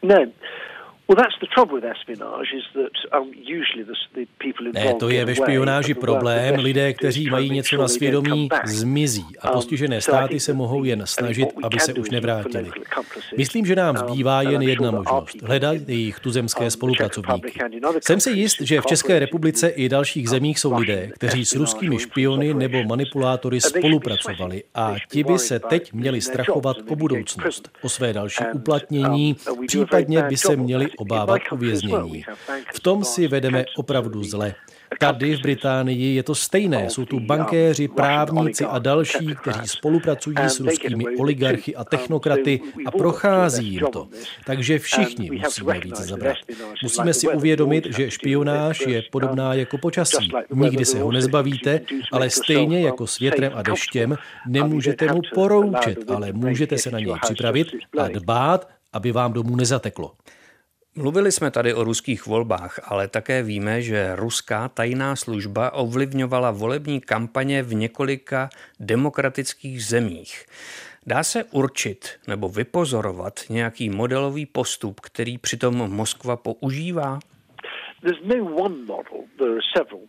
Ne, 0.02 0.32
ne, 4.74 4.94
to 5.00 5.10
je 5.10 5.26
ve 5.26 5.36
špionáži 5.36 5.94
problém. 5.94 6.56
Lidé, 6.56 6.94
kteří 6.94 7.30
mají 7.30 7.50
něco 7.50 7.78
na 7.78 7.88
svědomí, 7.88 8.50
zmizí 8.66 9.26
a 9.42 9.50
um, 9.50 9.54
postižené 9.54 10.02
státy 10.02 10.40
se 10.40 10.54
mohou 10.54 10.84
jen 10.84 11.02
snažit, 11.06 11.50
aby 11.64 11.80
se 11.80 11.94
už 11.94 12.10
nevrátili. 12.10 12.72
Myslím, 13.38 13.66
že 13.66 13.76
nám 13.76 13.96
um, 13.96 14.08
zbývá 14.08 14.42
jen 14.42 14.62
jedna 14.62 14.92
možnost. 14.92 15.42
Hledat 15.42 15.78
jejich 15.88 16.20
tuzemské 16.20 16.64
um, 16.64 16.72
spolupracovníky. 16.72 17.60
Jsem 18.02 18.20
si 18.20 18.32
jist, 18.32 18.62
že 18.62 18.82
v 18.82 18.86
České 18.86 19.20
republice 19.20 19.70
i 19.70 19.90
dalších 19.90 20.30
zemích 20.30 20.60
jsou 20.60 20.78
lidé, 20.78 21.12
kteří 21.14 21.46
s 21.46 21.56
ruskými 21.56 22.00
špiony 22.00 22.54
nebo 22.54 22.84
manipulátory 22.84 23.62
spolupracovali 23.62 24.64
a 24.76 24.96
ti 25.12 25.24
by 25.24 25.40
se 25.40 25.60
teď 25.60 25.94
měli 25.94 26.22
strachovat 26.22 26.78
o 26.90 26.96
budoucnost, 26.96 27.70
o 27.82 27.90
své 27.90 28.14
další 28.14 28.44
uplatnění, 28.54 29.36
případně 29.68 30.24
by 30.24 30.38
se 30.38 30.56
měli 30.56 30.93
obávat 30.98 31.42
uvěznění. 31.52 32.24
V 32.74 32.80
tom 32.80 33.04
si 33.04 33.28
vedeme 33.28 33.66
opravdu 33.78 34.24
zle. 34.24 34.56
Tady 35.00 35.36
v 35.36 35.42
Británii 35.42 36.16
je 36.16 36.24
to 36.24 36.36
stejné. 36.36 36.90
Jsou 36.90 37.06
tu 37.06 37.20
bankéři, 37.20 37.88
právníci 37.88 38.66
a 38.66 38.80
další, 38.80 39.36
kteří 39.42 39.68
spolupracují 39.68 40.38
s 40.38 40.60
ruskými 40.60 41.06
oligarchy 41.18 41.76
a 41.76 41.84
technokraty 41.84 42.62
a 42.86 42.92
prochází 42.92 43.68
jim 43.68 43.86
to. 43.94 44.08
Takže 44.46 44.80
všichni 44.80 45.32
musíme 45.32 45.80
více 45.80 46.04
zabrat. 46.04 46.38
Musíme 46.84 47.14
si 47.14 47.28
uvědomit, 47.28 47.88
že 47.98 48.12
špionáž 48.12 48.84
je 48.88 49.02
podobná 49.12 49.54
jako 49.54 49.78
počasí. 49.78 50.32
Nikdy 50.54 50.86
se 50.86 51.02
ho 51.02 51.12
nezbavíte, 51.12 51.82
ale 52.12 52.30
stejně 52.30 52.82
jako 52.82 53.08
s 53.08 53.20
větrem 53.20 53.52
a 53.56 53.62
deštěm 53.62 54.18
nemůžete 54.48 55.14
mu 55.14 55.22
poroučet, 55.34 56.12
ale 56.12 56.32
můžete 56.32 56.78
se 56.78 56.92
na 56.92 57.00
něj 57.00 57.14
připravit 57.22 57.68
a 58.00 58.08
dbát, 58.08 58.70
aby 58.94 59.12
vám 59.12 59.34
domů 59.34 59.56
nezateklo. 59.56 60.12
Mluvili 60.96 61.32
jsme 61.32 61.52
tady 61.52 61.74
o 61.74 61.84
ruských 61.84 62.26
volbách, 62.26 62.80
ale 62.92 63.08
také 63.08 63.44
víme, 63.44 63.82
že 63.82 64.16
ruská 64.16 64.70
tajná 64.70 65.16
služba 65.16 65.74
ovlivňovala 65.74 66.52
volební 66.52 67.02
kampaně 67.02 67.64
v 67.64 67.74
několika 67.74 68.50
demokratických 68.80 69.86
zemích. 69.86 70.46
Dá 71.06 71.24
se 71.24 71.44
určit 71.44 72.10
nebo 72.28 72.50
vypozorovat 72.50 73.40
nějaký 73.50 73.90
modelový 73.90 74.46
postup, 74.46 75.00
který 75.00 75.38
přitom 75.38 75.76
Moskva 75.76 76.38
používá? 76.38 77.20
There's 78.02 78.24
no 78.24 78.46
one 78.46 78.76
model, 78.86 79.24
there 79.38 79.52
are 79.52 79.62
several. 79.78 80.02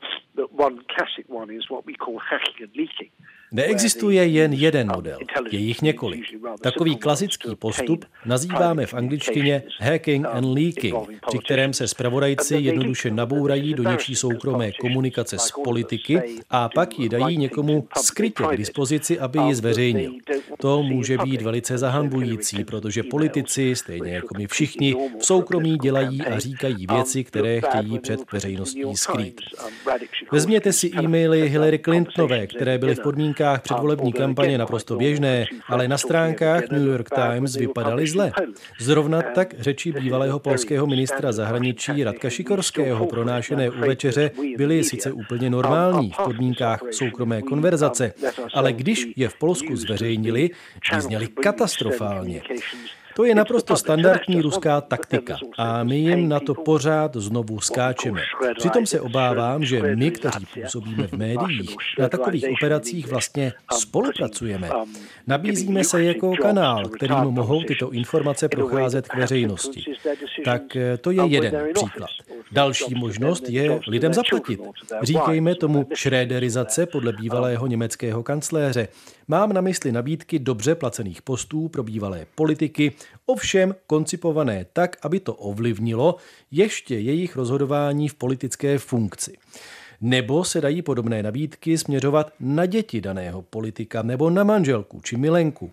One 0.57 0.76
classic 0.97 1.26
one 1.29 1.55
is 1.55 1.71
what 1.71 1.87
we 1.87 1.93
call 2.05 2.19
hacking 2.19 2.61
and 2.62 2.76
leaking. 2.76 3.12
Neexistuje 3.54 4.26
jen 4.26 4.52
jeden 4.52 4.92
model, 4.94 5.18
je 5.50 5.58
jich 5.58 5.82
několik. 5.82 6.25
Takový 6.61 6.96
klasický 6.96 7.56
postup 7.56 8.04
nazýváme 8.26 8.87
v 8.87 8.94
angličtině 8.94 9.62
hacking 9.80 10.26
and 10.26 10.44
leaking, 10.44 10.94
při 11.28 11.38
kterém 11.38 11.73
se 11.73 11.88
zpravodajci 11.88 12.56
jednoduše 12.56 13.11
nabourají 13.11 13.75
do 13.75 13.90
něčí 13.90 14.14
soukromé 14.14 14.73
komunikace 14.73 15.38
s 15.38 15.52
politiky 15.64 16.23
a 16.50 16.68
pak 16.75 16.99
ji 16.99 17.08
dají 17.08 17.37
někomu 17.37 17.88
skrytě 17.99 18.44
k 18.52 18.56
dispozici, 18.56 19.18
aby 19.18 19.38
ji 19.38 19.54
zveřejnil. 19.54 20.12
To 20.61 20.82
může 20.82 21.18
být 21.18 21.42
velice 21.42 21.78
zahambující, 21.78 22.64
protože 22.64 23.02
politici, 23.02 23.76
stejně 23.76 24.14
jako 24.14 24.34
my 24.38 24.46
všichni, 24.46 24.96
v 25.20 25.25
soukromí 25.25 25.78
dělají 25.78 26.23
a 26.23 26.38
říkají 26.38 26.87
věci, 26.87 27.25
které 27.25 27.61
chtějí 27.61 27.99
před 27.99 28.32
veřejností 28.32 28.82
skrýt. 28.94 29.40
Vezměte 30.32 30.73
si 30.73 30.90
e-maily 30.90 31.49
Hillary 31.49 31.78
Clintonové, 31.78 32.46
které 32.46 32.78
byly 32.78 32.94
v 32.94 33.00
podmínkách 33.00 33.43
stránkách 33.44 33.62
předvolební 33.62 34.12
kampaně 34.12 34.58
naprosto 34.58 34.96
běžné, 34.96 35.46
ale 35.68 35.88
na 35.88 35.98
stránkách 35.98 36.62
New 36.70 36.86
York 36.86 37.08
Times 37.10 37.56
vypadaly 37.56 38.06
zle. 38.06 38.32
Zrovna 38.80 39.22
tak 39.22 39.54
řeči 39.58 39.92
bývalého 39.92 40.38
polského 40.38 40.86
ministra 40.86 41.32
zahraničí 41.32 42.04
Radka 42.04 42.30
Šikorského 42.30 43.06
pronášené 43.06 43.70
u 43.70 43.80
večeře 43.80 44.30
byly 44.56 44.84
sice 44.84 45.12
úplně 45.12 45.50
normální 45.50 46.10
v 46.10 46.24
podmínkách 46.24 46.80
soukromé 46.90 47.42
konverzace, 47.42 48.12
ale 48.54 48.72
když 48.72 49.06
je 49.16 49.28
v 49.28 49.38
Polsku 49.38 49.76
zveřejnili, 49.76 50.50
vyzněly 50.94 51.28
katastrofálně. 51.28 52.42
To 53.16 53.25
je 53.25 53.35
naprosto 53.35 53.76
standardní 53.76 54.40
ruská 54.40 54.80
taktika 54.80 55.37
a 55.59 55.85
my 55.85 55.97
jim 55.97 56.28
na 56.28 56.40
to 56.40 56.54
pořád 56.54 57.16
znovu 57.16 57.61
skáčeme. 57.61 58.23
Přitom 58.59 58.87
se 58.87 59.00
obávám, 59.00 59.64
že 59.64 59.83
my, 59.83 60.11
kteří 60.11 60.47
působíme 60.62 61.06
v 61.06 61.12
médiích, 61.12 61.76
na 61.99 62.09
takových 62.09 62.44
operacích 62.52 63.06
vlastně 63.06 63.52
spolupracujeme. 63.78 64.71
Nabízíme 65.26 65.85
se 65.85 66.04
jako 66.04 66.37
kanál, 66.37 66.88
kterým 66.88 67.16
mohou 67.18 67.62
tyto 67.62 67.90
informace 67.90 68.49
procházet 68.49 69.09
k 69.09 69.16
veřejnosti. 69.16 69.85
Tak 70.44 70.76
eh, 70.76 70.97
to 70.97 71.11
je 71.11 71.26
jeden 71.26 71.68
příklad. 71.75 72.11
Další 72.52 72.94
možnost 72.94 73.49
je 73.49 73.80
lidem 73.88 74.14
zaplatit. 74.14 74.61
Říkejme 75.02 75.54
tomu 75.54 75.87
šréderizace 75.94 76.87
podle 76.87 77.12
bývalého 77.12 77.66
německého 77.66 78.23
kancléře. 78.23 78.88
Mám 79.28 79.52
na 79.52 79.61
mysli 79.61 79.93
nabídky 79.93 80.38
dobře 80.38 80.75
placených 80.75 81.23
postů 81.23 81.69
pro 81.69 81.83
bývalé 81.83 82.26
politiky, 82.35 82.93
ovšem 83.26 83.75
koncipované 83.87 84.66
tak, 84.73 84.97
aby 85.02 85.21
to 85.21 85.35
ovlivnilo 85.35 86.16
ještě 86.50 86.99
jejich 86.99 87.37
rozhodování 87.37 88.09
v 88.09 88.14
politické 88.14 88.78
funkci. 88.78 89.37
Nebo 90.00 90.45
se 90.45 90.61
dají 90.61 90.83
podobné 90.83 91.23
nabídky 91.23 91.78
směřovat 91.78 92.33
na 92.40 92.66
děti 92.66 93.00
daného 93.00 93.43
politika 93.43 94.02
nebo 94.02 94.31
na 94.31 94.45
manželku 94.45 95.00
či 95.00 95.16
milenku. 95.16 95.71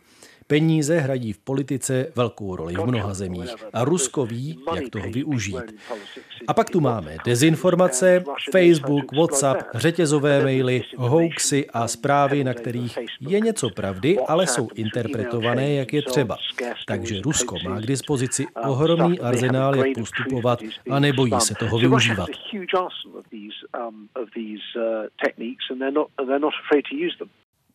Peníze 0.52 1.00
hrají 1.00 1.34
v 1.34 1.38
politice 1.38 2.12
velkou 2.16 2.56
roli 2.56 2.74
v 2.74 2.86
mnoha 2.86 3.14
zemích 3.14 3.56
a 3.74 3.84
Rusko 3.84 4.26
ví, 4.26 4.60
jak 4.76 4.90
toho 4.90 5.10
využít. 5.12 5.82
A 6.48 6.54
pak 6.54 6.70
tu 6.70 6.80
máme 6.82 7.18
dezinformace, 7.26 8.24
Facebook, 8.52 9.12
WhatsApp, 9.12 9.62
řetězové 9.76 10.44
maily, 10.44 10.82
hoaxy 10.98 11.68
a 11.74 11.88
zprávy, 11.88 12.44
na 12.44 12.54
kterých 12.54 13.00
je 13.20 13.40
něco 13.40 13.70
pravdy, 13.70 14.18
ale 14.28 14.48
jsou 14.48 14.68
interpretované, 14.76 15.74
jak 15.74 15.94
je 15.94 16.02
třeba. 16.02 16.38
Takže 16.88 17.22
Rusko 17.22 17.56
má 17.66 17.80
k 17.80 17.86
dispozici 17.86 18.46
ohromný 18.68 19.20
arzenál, 19.20 19.76
jak 19.76 19.88
postupovat 19.96 20.60
a 20.90 21.00
nebojí 21.00 21.34
se 21.40 21.56
toho 21.56 21.80
využívat. 21.80 22.30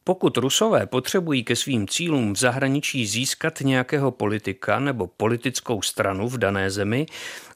Pokud 0.08 0.36
Rusové 0.36 0.86
potřebují 0.86 1.44
ke 1.44 1.56
svým 1.56 1.88
cílům 1.88 2.32
v 2.32 2.36
zahraničí 2.36 3.06
získat 3.06 3.60
nějakého 3.60 4.10
politika 4.10 4.78
nebo 4.78 5.06
politickou 5.06 5.82
stranu 5.82 6.28
v 6.28 6.38
dané 6.38 6.70
zemi, 6.70 7.06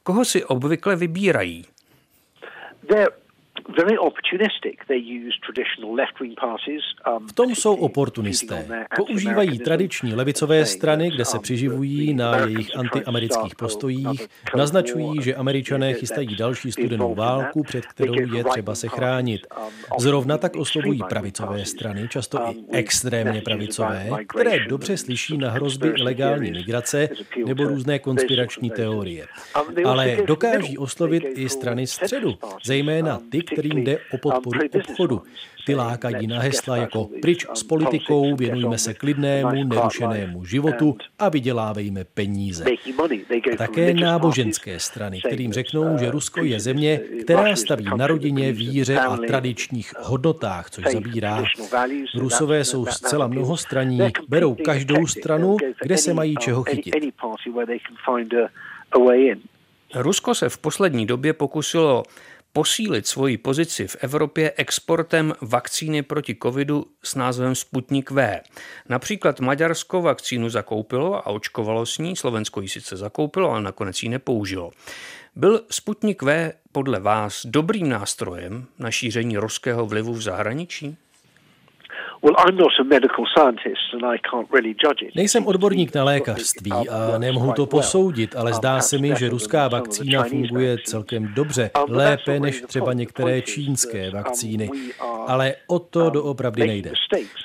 koho 0.03 0.25
si 0.25 0.45
obvykle 0.45 0.97
vybírají? 0.97 1.67
Um, 2.95 3.20
v 7.29 7.33
tom 7.33 7.55
jsou 7.55 7.75
oportunisté. 7.75 8.87
Používají 8.97 9.59
tradiční 9.59 10.15
levicové 10.15 10.67
strany, 10.67 11.11
kde 11.11 11.25
se 11.25 11.37
um, 11.37 11.43
přiživují 11.43 12.15
na 12.15 12.37
jejich 12.37 12.77
antiamerických 12.77 13.55
postojích, 13.55 14.29
naznačují, 14.57 15.23
že 15.23 15.35
američané 15.35 15.95
chystají 15.95 16.37
další 16.37 16.73
studenou 16.73 17.15
válku, 17.15 17.63
před 17.63 17.87
kterou 17.87 18.35
je 18.35 18.45
třeba 18.45 18.75
se 18.75 18.89
chránit. 18.89 19.47
Um, 19.61 19.71
Zrovna 19.99 20.39
tak 20.39 20.57
oslovují 20.57 21.01
pravicové 21.09 21.65
strany, 21.65 22.09
často 22.09 22.39
i 22.51 22.65
extrémně 22.73 23.43
pravicové, 23.43 24.11
které 24.29 24.67
dobře 24.67 24.97
slyší 24.97 25.39
na 25.39 25.51
hrozby 25.51 25.89
ilegální 25.89 26.51
migrace 26.51 27.09
nebo 27.47 27.65
různé 27.65 27.99
konspirační 27.99 28.71
teorie. 28.71 29.27
Ale 29.85 30.17
dokáží 30.27 30.79
oslovit 30.79 31.25
i 31.35 31.49
strany 31.49 31.87
středu, 31.87 32.39
zejména 32.65 33.21
ty, 33.31 33.43
kterým 33.53 33.79
jde 33.79 33.99
o 34.13 34.19
podporu 34.19 34.61
obchodu. 34.75 35.23
Ty 35.67 35.75
lákají 35.75 36.27
na 36.27 36.41
hesla 36.41 36.77
jako 36.77 37.09
pryč 37.23 37.47
s 37.55 37.63
politikou, 37.63 38.37
věnujme 38.37 38.79
se 38.79 38.95
klidnému, 38.95 39.65
nerušenému 39.65 40.45
životu 40.45 40.97
a 41.19 41.29
vydělávejme 41.29 42.05
peníze. 42.05 42.65
A 43.53 43.57
také 43.57 43.95
náboženské 43.95 44.81
strany, 44.81 45.21
kterým 45.21 45.53
řeknou, 45.53 45.99
že 45.99 46.11
Rusko 46.11 46.45
je 46.45 46.61
země, 46.61 47.01
která 47.23 47.57
staví 47.57 47.85
na 47.97 48.07
rodině, 48.07 48.53
víře 48.53 48.99
a 48.99 49.17
tradičních 49.17 49.93
hodnotách, 50.01 50.71
což 50.71 50.85
zabírá. 50.93 51.45
Rusové 52.15 52.65
jsou 52.65 52.87
zcela 52.87 53.27
mnohostraní, 53.27 54.01
berou 54.29 54.55
každou 54.55 55.07
stranu, 55.07 55.57
kde 55.83 55.97
se 55.97 56.15
mají 56.15 56.37
čeho 56.37 56.63
chytit. 56.63 56.95
Rusko 59.95 60.35
se 60.35 60.49
v 60.49 60.59
poslední 60.59 61.07
době 61.07 61.33
pokusilo 61.33 62.03
posílit 62.53 63.07
svoji 63.07 63.39
pozici 63.39 63.87
v 63.87 63.97
Evropě 64.01 64.53
exportem 64.57 65.35
vakcíny 65.41 66.03
proti 66.03 66.37
covidu 66.43 66.87
s 67.05 67.15
názvem 67.15 67.55
Sputnik 67.55 68.11
V. 68.11 68.41
Například 68.89 69.41
Maďarsko 69.41 70.03
vakcínu 70.03 70.49
zakoupilo 70.49 71.17
a 71.17 71.27
očkovalo 71.27 71.87
s 71.87 71.99
ní, 71.99 72.17
Slovensko 72.17 72.61
ji 72.61 72.69
sice 72.69 72.97
zakoupilo, 72.97 73.51
ale 73.51 73.63
nakonec 73.63 74.03
ji 74.03 74.09
nepoužilo. 74.09 74.71
Byl 75.37 75.63
Sputnik 75.71 76.23
V 76.23 76.53
podle 76.73 77.01
vás 77.01 77.47
dobrým 77.47 77.89
nástrojem 77.89 78.67
na 78.79 78.91
šíření 78.91 79.37
ruského 79.37 79.87
vlivu 79.87 80.13
v 80.13 80.23
zahraničí? 80.23 80.97
Nejsem 85.17 85.47
odborník 85.47 85.95
na 85.95 86.05
lékařství 86.05 86.73
a 86.73 87.19
nemohu 87.19 87.53
to 87.53 87.67
posoudit, 87.67 88.37
ale 88.37 88.53
zdá 88.53 88.81
se 88.81 88.99
mi, 88.99 89.13
že 89.19 89.29
ruská 89.29 89.69
vakcína 89.69 90.25
funguje 90.25 90.77
celkem 90.85 91.35
dobře, 91.35 91.71
lépe 91.89 92.41
než 92.41 92.61
třeba 92.61 92.93
některé 92.93 93.43
čínské 93.43 94.11
vakcíny. 94.11 94.71
Ale 95.27 95.55
o 95.67 95.79
to 95.79 96.11
doopravdy 96.11 96.67
nejde. 96.67 96.93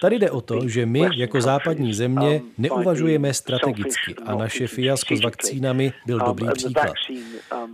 Tady 0.01 0.19
jde 0.19 0.31
o 0.31 0.41
to, 0.41 0.67
že 0.67 0.85
my 0.85 1.09
jako 1.15 1.41
západní 1.41 1.93
země 1.93 2.41
neuvažujeme 2.57 3.33
strategicky 3.33 4.15
a 4.25 4.35
naše 4.35 4.67
fiasko 4.67 5.15
s 5.15 5.23
vakcínami 5.23 5.93
byl 6.05 6.19
dobrý 6.19 6.47
příklad. 6.53 6.93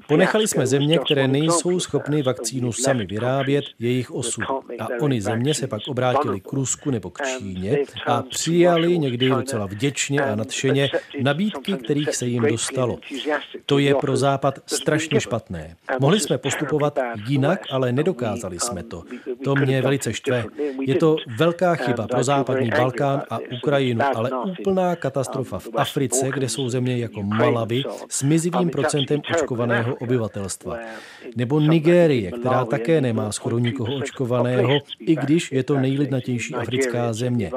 Ponechali 0.08 0.48
jsme 0.48 0.67
země, 0.67 0.98
které 0.98 1.27
nejsou 1.27 1.79
schopny 1.79 2.22
vakcínu 2.24 2.72
sami 2.72 3.05
vyrábět, 3.05 3.65
jejich 3.79 4.12
osud. 4.12 4.43
A 4.79 4.88
oni 5.02 5.21
země 5.21 5.54
se 5.54 5.67
pak 5.67 5.82
obrátili 5.88 6.39
k 6.39 6.54
Rusku 6.54 6.90
nebo 6.91 7.10
k 7.10 7.21
Číně 7.21 7.77
a 8.08 8.21
přijali 8.21 8.97
někdy 8.97 9.30
docela 9.30 9.65
vděčně 9.65 10.21
a 10.21 10.36
nadšeně 10.36 10.89
nabídky, 11.21 11.73
kterých 11.73 12.15
se 12.15 12.25
jim 12.25 12.43
dostalo. 12.43 12.99
To 13.65 13.80
je 13.80 13.95
pro 13.95 14.17
Západ 14.17 14.60
strašně 14.65 15.21
špatné. 15.21 15.75
Mohli 15.99 16.19
jsme 16.19 16.38
postupovat 16.38 16.99
jinak, 17.27 17.60
ale 17.71 17.91
nedokázali 17.91 18.60
jsme 18.60 18.84
to. 18.84 19.04
To 19.43 19.56
mě 19.56 19.82
velice 19.82 20.13
štve. 20.13 20.45
Je 20.82 20.95
to 20.95 21.15
velká 21.38 21.75
chyba 21.75 22.08
pro 22.08 22.23
západní 22.23 22.69
Balkán 22.69 23.21
a 23.30 23.39
Ukrajinu, 23.58 24.01
ale 24.15 24.32
úplná 24.60 24.95
katastrofa 24.95 25.60
v 25.60 25.69
Africe, 25.75 26.30
kde 26.34 26.49
jsou 26.49 26.69
země 26.69 26.97
jako 26.97 27.23
Malawi 27.23 27.84
s 28.10 28.23
mizivým 28.23 28.69
procentem 28.69 29.21
očkovaného 29.36 29.95
obyvatelstva. 29.95 30.77
Nebo 31.36 31.60
Nigérie, 31.60 32.32
která 32.32 32.65
také 32.65 33.01
nemá 33.01 33.32
skoro 33.32 33.60
nikoho 33.60 33.95
očkovaného, 33.95 34.80
i 34.99 35.15
když 35.15 35.51
je 35.51 35.63
to 35.63 35.80
nejlidnatější 35.80 36.56
africká 36.56 36.81
země. 37.12 37.52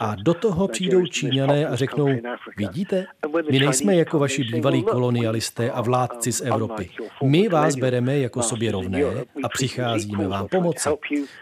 A 0.00 0.14
do 0.14 0.34
toho 0.34 0.68
přijdou 0.68 1.06
Číňané 1.06 1.66
a 1.66 1.76
řeknou, 1.76 2.08
vidíte, 2.56 3.06
my 3.50 3.58
nejsme 3.58 3.96
jako 3.96 4.18
vaši 4.18 4.44
bývalí 4.44 4.82
kolonialisté 4.82 5.70
a 5.70 5.80
vládci 5.80 6.32
z 6.32 6.40
Evropy. 6.40 6.90
My 7.22 7.48
vás 7.48 7.76
bereme 7.76 8.18
jako 8.18 8.42
sobě 8.42 8.72
rovné 8.72 9.02
a 9.44 9.48
přicházíme 9.48 10.28
vám 10.28 10.48
pomoci. 10.48 10.88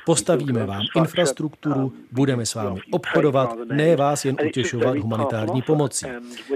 Postavíme 0.07 0.67
vám 0.67 0.83
infrastrukturu, 0.97 1.93
budeme 2.13 2.47
s 2.47 2.55
vámi 2.55 2.81
obchodovat, 2.91 3.57
ne 3.73 3.97
vás 3.97 4.25
jen 4.25 4.37
utěšovat 4.47 4.97
humanitární 4.97 5.63
pomocí. 5.63 6.07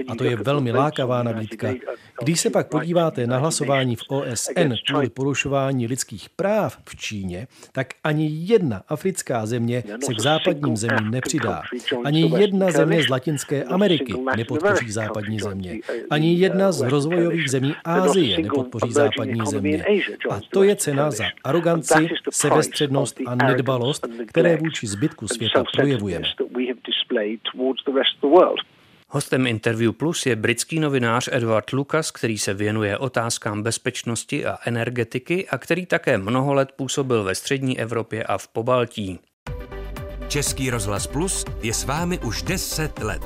A 0.07 0.15
to 0.15 0.23
je 0.23 0.35
velmi 0.35 0.71
lákavá 0.71 1.23
nabídka. 1.23 1.73
Když 2.21 2.39
se 2.39 2.49
pak 2.49 2.67
podíváte 2.67 3.27
na 3.27 3.37
hlasování 3.37 3.95
v 3.95 4.01
OSN 4.07 4.73
kvůli 4.89 5.09
porušování 5.09 5.87
lidských 5.87 6.29
práv 6.29 6.77
v 6.89 6.95
Číně, 6.95 7.47
tak 7.71 7.87
ani 8.03 8.29
jedna 8.31 8.83
africká 8.87 9.45
země 9.45 9.83
se 10.05 10.13
k 10.13 10.21
západním 10.65 10.77
zemím 10.77 11.11
nepřidá. 11.11 11.61
Ani 12.03 12.31
jedna 12.39 12.71
země 12.71 13.03
z 13.03 13.09
Latinské 13.09 13.63
Ameriky 13.63 14.13
nepodpoří 14.35 14.91
západní 14.91 15.39
země. 15.39 15.79
Ani 16.09 16.33
jedna 16.33 16.71
z 16.71 16.81
rozvojových 16.81 17.51
zemí 17.51 17.75
Ázie 17.83 18.41
nepodpoří 18.41 18.91
západní 18.91 19.41
země. 19.45 19.85
A 20.29 20.39
to 20.49 20.63
je 20.63 20.75
cena 20.75 21.11
za 21.11 21.25
aroganci, 21.43 22.09
sebestřednost 22.31 23.19
a 23.27 23.35
nedbalost, 23.35 24.07
které 24.27 24.57
vůči 24.57 24.87
zbytku 24.87 25.27
světa 25.27 25.63
projevujeme. 25.75 26.27
Hostem 29.09 29.47
Interview 29.47 29.91
Plus 29.91 30.25
je 30.25 30.35
britský 30.35 30.79
novinář 30.79 31.29
Edward 31.31 31.71
Lucas, 31.71 32.11
který 32.11 32.37
se 32.37 32.53
věnuje 32.53 32.97
otázkám 32.97 33.63
bezpečnosti 33.63 34.45
a 34.45 34.57
energetiky 34.65 35.47
a 35.47 35.57
který 35.57 35.85
také 35.85 36.17
mnoho 36.17 36.53
let 36.53 36.71
působil 36.75 37.23
ve 37.23 37.35
střední 37.35 37.79
Evropě 37.79 38.23
a 38.23 38.37
v 38.37 38.47
Pobaltí. 38.47 39.19
Český 40.27 40.69
rozhlas 40.69 41.07
Plus 41.07 41.45
je 41.61 41.73
s 41.73 41.83
vámi 41.83 42.19
už 42.19 42.41
10 42.41 42.99
let. 42.99 43.21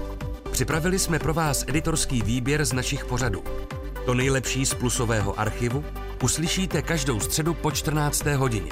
Připravili 0.51 0.99
jsme 0.99 1.19
pro 1.19 1.33
vás 1.33 1.65
editorský 1.67 2.21
výběr 2.21 2.65
z 2.65 2.73
našich 2.73 3.05
pořadů. 3.05 3.43
To 4.05 4.13
nejlepší 4.13 4.65
z 4.65 4.73
plusového 4.73 5.39
archivu 5.39 5.85
uslyšíte 6.23 6.81
každou 6.81 7.19
středu 7.19 7.53
po 7.53 7.71
14. 7.71 8.25
hodině. 8.25 8.71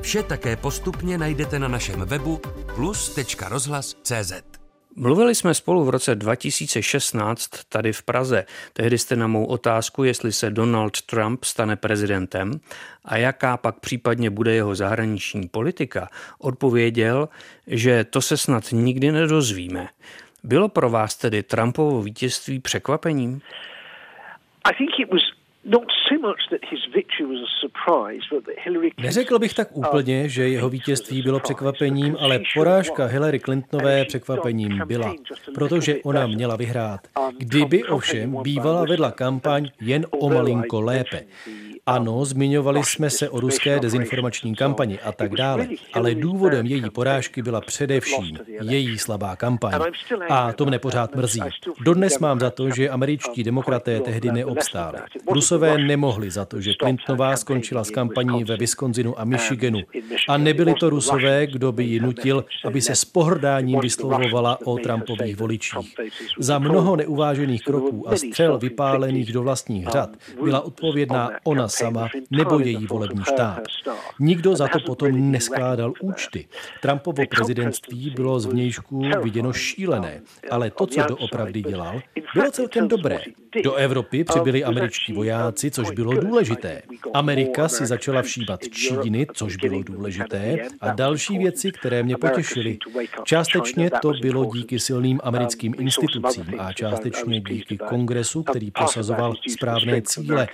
Vše 0.00 0.22
také 0.22 0.56
postupně 0.56 1.18
najdete 1.18 1.58
na 1.58 1.68
našem 1.68 2.00
webu 2.00 2.40
plus.rozhlas.cz. 2.74 4.51
Mluvili 4.96 5.34
jsme 5.34 5.54
spolu 5.54 5.84
v 5.84 5.90
roce 5.90 6.14
2016 6.14 7.48
tady 7.68 7.92
v 7.92 8.02
Praze. 8.02 8.44
Tehdy 8.72 8.98
jste 8.98 9.16
na 9.16 9.26
mou 9.26 9.44
otázku, 9.44 10.04
jestli 10.04 10.32
se 10.32 10.50
Donald 10.50 11.02
Trump 11.02 11.44
stane 11.44 11.76
prezidentem 11.76 12.60
a 13.04 13.16
jaká 13.16 13.56
pak 13.56 13.80
případně 13.80 14.30
bude 14.30 14.54
jeho 14.54 14.74
zahraniční 14.74 15.48
politika, 15.48 16.08
odpověděl, 16.38 17.28
že 17.66 18.04
to 18.04 18.22
se 18.22 18.36
snad 18.36 18.64
nikdy 18.72 19.12
nedozvíme. 19.12 19.88
Bylo 20.44 20.68
pro 20.68 20.90
vás 20.90 21.16
tedy 21.16 21.42
Trumpovo 21.42 22.02
vítězství 22.02 22.60
překvapením? 22.60 23.40
I 24.64 24.74
think 24.78 24.90
it 24.98 25.12
was 25.12 25.41
Neřekl 29.02 29.38
bych 29.38 29.54
tak 29.54 29.76
úplně, 29.76 30.28
že 30.28 30.48
jeho 30.48 30.68
vítězství 30.68 31.22
bylo 31.22 31.40
překvapením, 31.40 32.16
ale 32.20 32.40
porážka 32.54 33.04
Hillary 33.06 33.40
Clintonové 33.40 34.04
překvapením 34.04 34.82
byla, 34.86 35.14
protože 35.54 35.96
ona 36.04 36.26
měla 36.26 36.56
vyhrát. 36.56 37.00
Kdyby 37.38 37.84
ovšem 37.84 38.36
bývala 38.42 38.84
vedla 38.84 39.10
kampaň 39.10 39.68
jen 39.80 40.06
o 40.10 40.30
malinko 40.30 40.80
lépe. 40.80 41.24
Ano, 41.86 42.24
zmiňovali 42.24 42.84
jsme 42.84 43.10
se 43.10 43.28
o 43.28 43.40
ruské 43.40 43.80
dezinformační 43.80 44.54
kampani 44.54 44.98
a 45.00 45.12
tak 45.12 45.34
dále, 45.34 45.68
ale 45.92 46.14
důvodem 46.14 46.66
její 46.66 46.90
porážky 46.90 47.42
byla 47.42 47.60
především 47.60 48.38
její 48.60 48.98
slabá 48.98 49.36
kampaň. 49.36 49.80
A 50.28 50.52
to 50.52 50.66
mne 50.66 50.78
pořád 50.78 51.16
mrzí. 51.16 51.40
Dodnes 51.84 52.18
mám 52.18 52.40
za 52.40 52.50
to, 52.50 52.70
že 52.70 52.88
američtí 52.88 53.44
demokraté 53.44 54.00
tehdy 54.00 54.32
neobstáli. 54.32 54.98
Rusové 55.30 55.78
nemohli 55.78 56.30
za 56.30 56.44
to, 56.44 56.60
že 56.60 56.72
Clintonová 56.82 57.36
skončila 57.36 57.84
s 57.84 57.90
kampaní 57.90 58.44
ve 58.44 58.56
Wisconsinu 58.56 59.20
a 59.20 59.24
Michiganu. 59.24 59.80
A 60.28 60.36
nebyli 60.36 60.74
to 60.74 60.90
Rusové, 60.90 61.46
kdo 61.46 61.72
by 61.72 61.84
ji 61.84 62.00
nutil, 62.00 62.44
aby 62.64 62.80
se 62.80 62.94
s 62.94 63.04
pohrdáním 63.04 63.80
vyslovovala 63.80 64.58
o 64.64 64.78
Trumpových 64.78 65.36
voličích. 65.36 65.94
Za 66.38 66.58
mnoho 66.58 66.96
neuvážených 66.96 67.62
kroků 67.62 68.08
a 68.08 68.16
střel 68.16 68.58
vypálených 68.58 69.32
do 69.32 69.42
vlastních 69.42 69.88
řad 69.88 70.10
byla 70.42 70.60
odpovědná 70.60 71.30
ona 71.44 71.71
sama 71.72 72.08
nebo 72.30 72.58
její 72.58 72.86
volební 72.86 73.24
štáb. 73.24 73.60
Nikdo 74.20 74.56
za 74.56 74.68
to 74.68 74.78
potom 74.86 75.30
neskládal 75.30 75.92
účty. 76.00 76.46
Trumpovo 76.80 77.22
prezidentství 77.30 78.10
bylo 78.10 78.40
z 78.40 78.46
vnějšku 78.46 79.02
viděno 79.22 79.52
šílené, 79.52 80.20
ale 80.50 80.70
to, 80.70 80.86
co 80.86 81.02
doopravdy 81.08 81.62
dělal, 81.62 82.00
bylo 82.34 82.50
celkem 82.50 82.88
dobré. 82.88 83.18
Do 83.64 83.74
Evropy 83.74 84.24
přibyli 84.24 84.64
američtí 84.64 85.12
vojáci, 85.12 85.70
což 85.70 85.90
bylo 85.90 86.12
důležité. 86.20 86.82
Amerika 87.14 87.68
si 87.68 87.86
začala 87.86 88.22
všímat 88.22 88.60
Číny, 88.70 89.26
což 89.34 89.56
bylo 89.56 89.82
důležité, 89.82 90.56
a 90.80 90.92
další 90.92 91.38
věci, 91.38 91.72
které 91.72 92.02
mě 92.02 92.16
potěšily. 92.16 92.78
Částečně 93.24 93.90
to 94.02 94.12
bylo 94.20 94.44
díky 94.44 94.78
silným 94.78 95.20
americkým 95.22 95.74
institucím 95.78 96.44
a 96.58 96.72
částečně 96.72 97.40
díky 97.40 97.78
kongresu, 97.78 98.42
který 98.42 98.70
prosazoval 98.70 99.34
správné 99.50 100.02
cíle. 100.02 100.48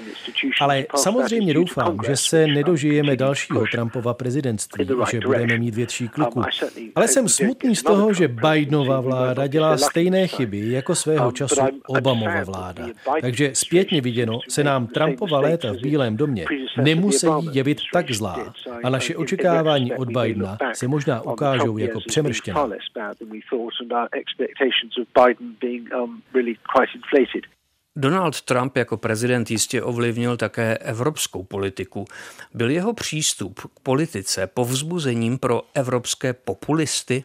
Ale 0.60 0.86
samozřejmě 1.12 1.54
doufám, 1.54 1.98
že 2.06 2.16
se 2.16 2.46
nedožijeme 2.46 3.16
dalšího 3.16 3.64
Trumpova 3.72 4.14
prezidentství, 4.14 4.88
že 5.10 5.20
budeme 5.20 5.58
mít 5.58 5.74
větší 5.74 6.08
kliku. 6.08 6.42
Ale 6.94 7.08
jsem 7.08 7.28
smutný 7.28 7.76
z 7.76 7.82
toho, 7.82 8.12
že 8.12 8.28
Bidenova 8.28 9.00
vláda 9.00 9.46
dělá 9.46 9.76
stejné 9.78 10.26
chyby 10.26 10.70
jako 10.70 10.94
svého 10.94 11.32
času 11.32 11.60
Obamova 11.86 12.44
vláda. 12.44 12.86
Takže 13.20 13.50
zpětně 13.54 14.00
viděno 14.00 14.40
se 14.48 14.64
nám 14.64 14.86
Trumpova 14.86 15.40
léta 15.40 15.72
v 15.72 15.80
Bílém 15.82 16.16
domě 16.16 16.46
nemusí 16.82 17.26
jevit 17.52 17.78
tak 17.92 18.10
zlá 18.10 18.52
a 18.84 18.90
naše 18.90 19.16
očekávání 19.16 19.94
od 19.94 20.08
Bidena 20.08 20.58
se 20.72 20.88
možná 20.88 21.22
ukážou 21.22 21.78
jako 21.78 22.00
přemrštěná. 22.06 22.68
Donald 28.00 28.40
Trump 28.40 28.76
jako 28.76 28.96
prezident 28.96 29.50
jistě 29.50 29.82
ovlivnil 29.82 30.36
také 30.36 30.78
evropskou 30.78 31.44
politiku. 31.44 32.04
Byl 32.54 32.70
jeho 32.70 32.92
přístup 32.94 33.60
k 33.60 33.80
politice 33.82 34.46
povzbuzením 34.46 35.38
pro 35.38 35.62
evropské 35.74 36.32
populisty? 36.32 37.24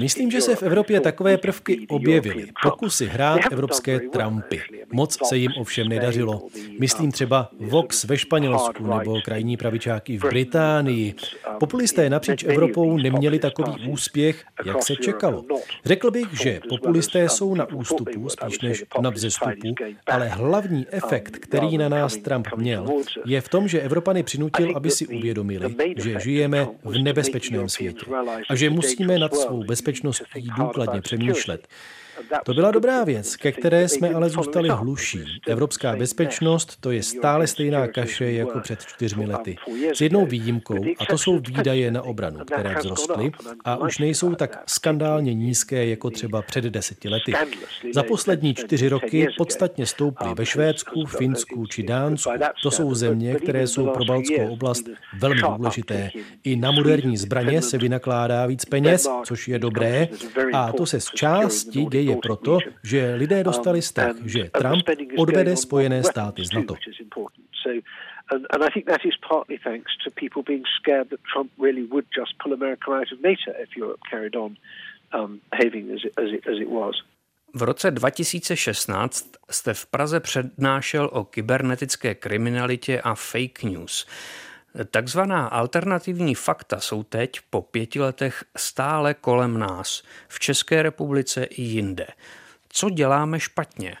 Myslím, 0.00 0.30
že 0.30 0.40
se 0.40 0.56
v 0.56 0.62
Evropě 0.62 1.00
takové 1.00 1.38
prvky 1.38 1.86
objevily. 1.88 2.46
Pokusy 2.62 3.06
hrát 3.06 3.40
evropské 3.52 4.00
Trumpy. 4.00 4.62
Moc 4.92 5.28
se 5.28 5.36
jim 5.36 5.52
ovšem 5.60 5.88
nedařilo. 5.88 6.46
Myslím 6.80 7.12
třeba 7.12 7.50
Vox 7.60 8.04
ve 8.04 8.18
Španělsku 8.18 8.86
nebo 8.98 9.20
krajní 9.20 9.56
pravičáky 9.56 10.18
v 10.18 10.24
Británii. 10.24 11.14
Populisté 11.60 12.10
napříč 12.10 12.44
Evropou 12.44 12.96
neměli 12.96 13.38
takový 13.38 13.88
úspěch, 13.88 14.44
jak 14.64 14.82
se 14.82 14.96
čekalo. 14.96 15.44
Řekl 15.84 16.10
bych, 16.10 16.26
že 16.42 16.60
populisté 16.68 17.28
jsou 17.28 17.54
na 17.54 17.68
ústupu 17.68 18.28
spíš 18.28 18.60
než 18.60 18.84
na 19.00 19.10
vzestupu, 19.10 19.74
ale 20.06 20.28
hlavní 20.28 20.86
efekt, 20.90 21.36
který 21.38 21.78
na 21.78 21.88
nás 21.88 22.16
Trump 22.16 22.48
měl, 22.56 22.86
je 23.26 23.40
v 23.40 23.48
tom, 23.48 23.68
že 23.68 23.80
Evropany 23.80 24.22
přinutil, 24.22 24.72
aby 24.76 24.90
si 24.90 25.06
uvědomili, 25.06 25.74
že 25.96 26.20
žijeme 26.20 26.66
v 26.84 26.98
nebezpečném 26.98 27.68
světě 27.68 28.06
a 28.50 28.55
že 28.56 28.70
musíme 28.70 29.18
nad 29.18 29.34
svou 29.34 29.64
bezpečností 29.64 30.48
důkladně 30.56 31.00
přemýšlet. 31.00 31.68
To 32.44 32.54
byla 32.54 32.70
dobrá 32.70 33.04
věc, 33.04 33.36
ke 33.36 33.52
které 33.52 33.88
jsme 33.88 34.14
ale 34.14 34.30
zůstali 34.30 34.68
hluší. 34.68 35.40
Evropská 35.48 35.96
bezpečnost 35.96 36.76
to 36.80 36.90
je 36.90 37.02
stále 37.02 37.46
stejná 37.46 37.88
kaše 37.88 38.32
jako 38.32 38.60
před 38.60 38.86
čtyřmi 38.86 39.26
lety. 39.26 39.56
S 39.94 40.00
jednou 40.00 40.26
výjimkou, 40.26 40.84
a 40.98 41.06
to 41.06 41.18
jsou 41.18 41.38
výdaje 41.38 41.90
na 41.90 42.02
obranu, 42.02 42.38
které 42.44 42.74
vzrostly 42.78 43.32
a 43.64 43.76
už 43.76 43.98
nejsou 43.98 44.34
tak 44.34 44.62
skandálně 44.66 45.34
nízké 45.34 45.86
jako 45.86 46.10
třeba 46.10 46.42
před 46.42 46.64
deseti 46.64 47.08
lety. 47.08 47.32
Za 47.94 48.02
poslední 48.02 48.54
čtyři 48.54 48.88
roky 48.88 49.26
podstatně 49.38 49.86
stouply 49.86 50.34
ve 50.34 50.46
Švédsku, 50.46 51.04
Finsku 51.06 51.66
či 51.66 51.82
Dánsku. 51.82 52.30
To 52.62 52.70
jsou 52.70 52.94
země, 52.94 53.34
které 53.34 53.66
jsou 53.66 53.86
pro 53.86 54.04
Baltskou 54.04 54.48
oblast 54.48 54.88
velmi 55.18 55.42
důležité. 55.56 56.10
I 56.44 56.56
na 56.56 56.70
moderní 56.70 57.16
zbraně 57.16 57.62
se 57.62 57.78
vynakládá 57.78 58.46
víc 58.46 58.64
peněz, 58.64 59.08
což 59.24 59.48
je 59.48 59.58
dobré, 59.58 60.08
a 60.52 60.72
to 60.72 60.86
se 60.86 61.00
z 61.00 61.10
části 61.10 61.84
děje 61.84 62.05
je 62.06 62.16
proto, 62.16 62.58
že 62.82 63.14
lidé 63.14 63.44
dostali 63.44 63.82
strach, 63.82 64.16
že 64.24 64.50
Trump 64.50 64.86
odvede 65.18 65.56
Spojené 65.56 66.02
státy 66.02 66.44
z 66.44 66.52
NATO. 66.52 66.74
And, 68.30 68.62
I 68.62 68.70
think 68.74 68.86
that 68.86 69.04
is 69.04 69.14
partly 69.28 69.58
thanks 69.58 69.90
to 70.02 70.10
people 70.10 70.42
being 70.42 70.64
scared 70.80 71.10
that 71.10 71.20
Trump 71.32 71.50
really 71.58 71.84
would 71.86 72.06
just 72.10 72.34
pull 72.42 72.52
America 72.52 72.90
out 72.90 73.12
of 73.12 73.18
NATO 73.22 73.54
if 73.54 73.76
Europe 73.76 74.00
carried 74.10 74.34
on 74.34 74.58
um, 75.12 75.40
behaving 75.50 75.90
as 75.94 76.02
it, 76.04 76.12
as, 76.18 76.30
it, 76.34 76.42
as 76.46 76.58
it 76.58 76.70
was. 76.70 76.94
V 77.54 77.62
roce 77.62 77.90
2016 77.90 79.30
jste 79.50 79.74
v 79.74 79.86
Praze 79.86 80.20
přednášel 80.20 81.10
o 81.12 81.24
kybernetické 81.24 82.14
kriminalitě 82.14 83.00
a 83.00 83.14
fake 83.14 83.62
news. 83.62 84.06
Takzvaná 84.84 85.46
alternativní 85.46 86.34
fakta 86.34 86.80
jsou 86.80 87.02
teď 87.02 87.40
po 87.50 87.62
pěti 87.62 88.00
letech 88.00 88.44
stále 88.56 89.14
kolem 89.14 89.58
nás, 89.58 90.02
v 90.28 90.40
České 90.40 90.82
republice 90.82 91.44
i 91.44 91.62
jinde. 91.62 92.06
Co 92.68 92.90
děláme 92.90 93.40
špatně? 93.40 93.96